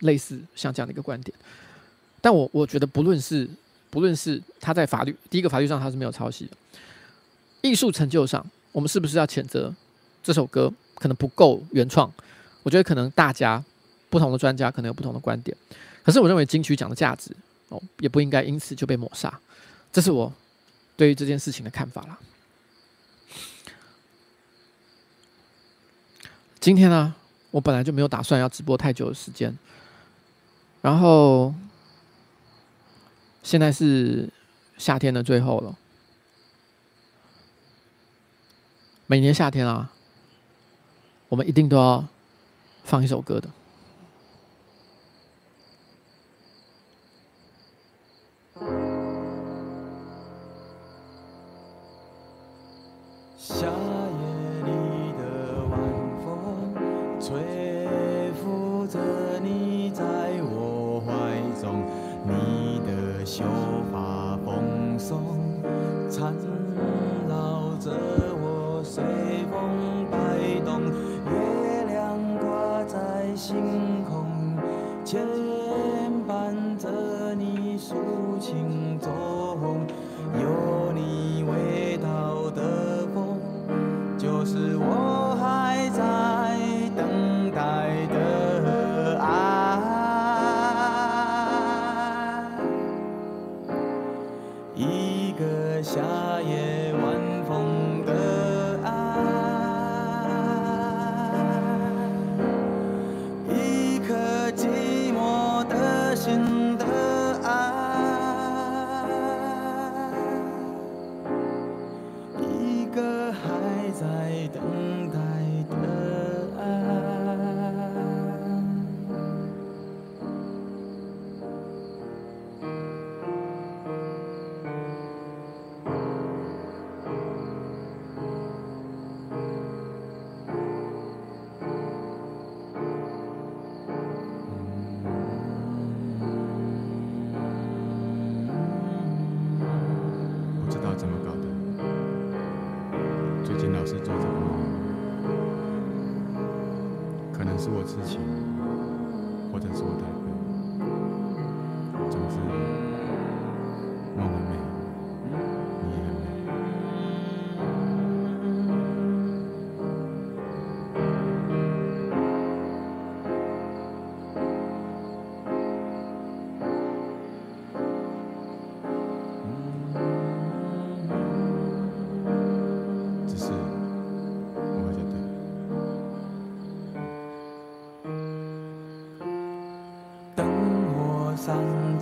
[0.00, 1.34] 类似像这样的一个观点。
[2.20, 3.48] 但我我觉得，不论是
[3.90, 6.56] 不论是他在法律第一个法律上他是没有抄袭的，
[7.62, 9.74] 艺术成就上，我们是不是要谴责
[10.22, 12.12] 这首歌可能不够原创？
[12.62, 13.64] 我觉得可能大家
[14.10, 15.56] 不同的专家可能有不同的观点，
[16.04, 17.34] 可是我认为金曲奖的价值
[17.70, 19.40] 哦，也不应该因此就被抹杀。
[19.92, 20.32] 这是我
[20.96, 22.18] 对于这件事情的看法啦。
[26.60, 27.14] 今天呢，
[27.50, 29.56] 我本来就没有打算要直播太久的时间，
[30.82, 31.54] 然后
[33.42, 34.28] 现在是
[34.78, 35.76] 夏天的最后了。
[39.06, 39.92] 每年夏天啊，
[41.28, 42.06] 我们一定都要
[42.84, 43.48] 放一首歌的。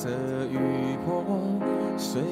[0.08, 1.22] 的雨破
[1.98, 2.22] 碎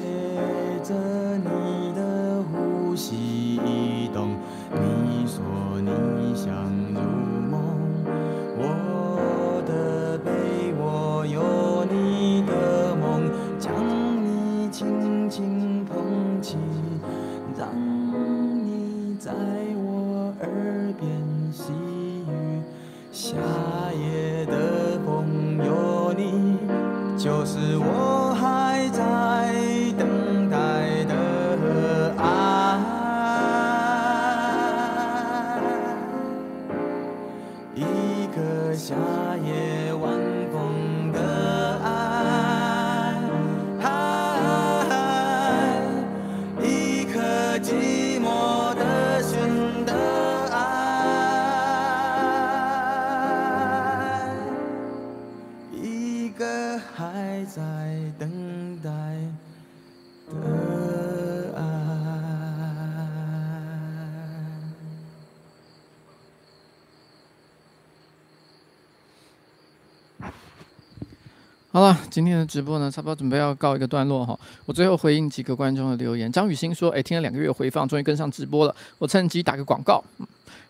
[71.77, 74.35] 好了，今天的直播呢，差不多准备要告一个段落哈。
[74.65, 76.31] 我最后回应几个观众的留言。
[76.31, 78.75] 张雨欣说：“哎，听了两个月回放，终于跟上直播了。
[78.97, 80.03] 我趁机打个广告，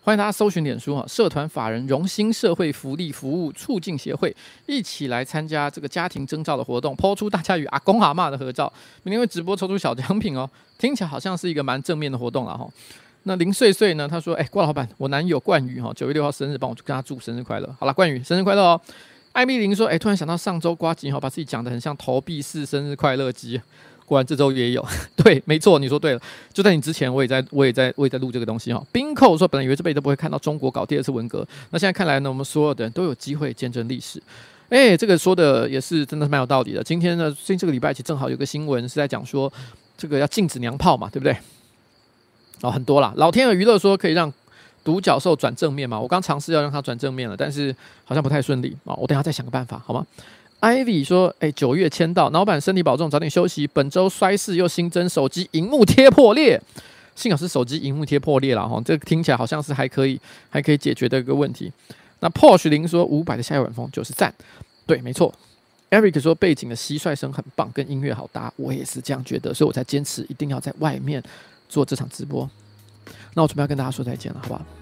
[0.02, 4.36] 欢迎大家搜寻脸书哈，社团法人荣兴社会福利服务促进协会，
[4.66, 8.70] 一起来参加这个家庭征兆的活动抛出大家与阿公阿嬷的合照。
[9.02, 10.46] 明天会直播抽出小奖品哦，
[10.76, 12.68] 听起来好像是一个蛮正面的活动了哈。
[13.22, 14.06] 那林碎碎呢？
[14.06, 17.76] 他说：哎，郭老板，我男友冠宇哈，九月六号生日，帮我跟他祝生日快乐。
[17.80, 18.78] 好了，冠宇生日快乐哦。”
[19.38, 23.60] 艾米琳说：“哎，突然想到上周瓜吉哈把自己讲得很像投币式生日快乐机，
[24.04, 24.84] 果然这周也有。
[25.14, 26.20] 对，没错，你说对了。
[26.52, 28.84] 就在你之前，我也在，我也在，我也在录这个东西哈。
[28.90, 34.20] 冰扣说，本来以为这辈子都不会看到中国搞第二次文革，那现在看来呢，我们所有的人都有机会见证历史。
[34.70, 36.82] 哎，这个说的也是真的蛮有道理的。
[36.82, 39.52] 今天呢，最近这个礼拜其实正好有个新闻是在讲说，
[39.96, 41.36] 这个要禁止娘炮嘛，对不对？
[42.62, 43.14] 哦，很多啦。
[43.16, 44.34] 老天鹅娱乐说可以让。”
[44.88, 46.00] 独角兽转正面嘛？
[46.00, 47.76] 我刚尝试要让它转正面了，但是
[48.06, 48.94] 好像不太顺利啊！
[48.94, 50.06] 我等下再想个办法，好吗
[50.62, 53.66] ？Ivy 说：“哎，九月签到，老板身体保重，早点休息。
[53.66, 56.58] 本周衰事又新增，手机荧幕贴破裂，
[57.14, 60.18] 幸好是手机荧幕贴破裂了哈，这听起来好像是还可以，
[60.48, 61.70] 还可以解决的一个问题。
[62.20, 64.32] 那 Porsche 零说五百的夏夜晚风就是赞，
[64.86, 65.30] 对，没错。
[65.90, 71.22] Eric 说背景的蟋蟀声很棒，跟音乐好搭，我也是这样觉得，所以我才坚持一定要在外面
[71.68, 72.48] 做这场直播。
[73.34, 74.77] 那我准备要跟大家说再见了，好不好？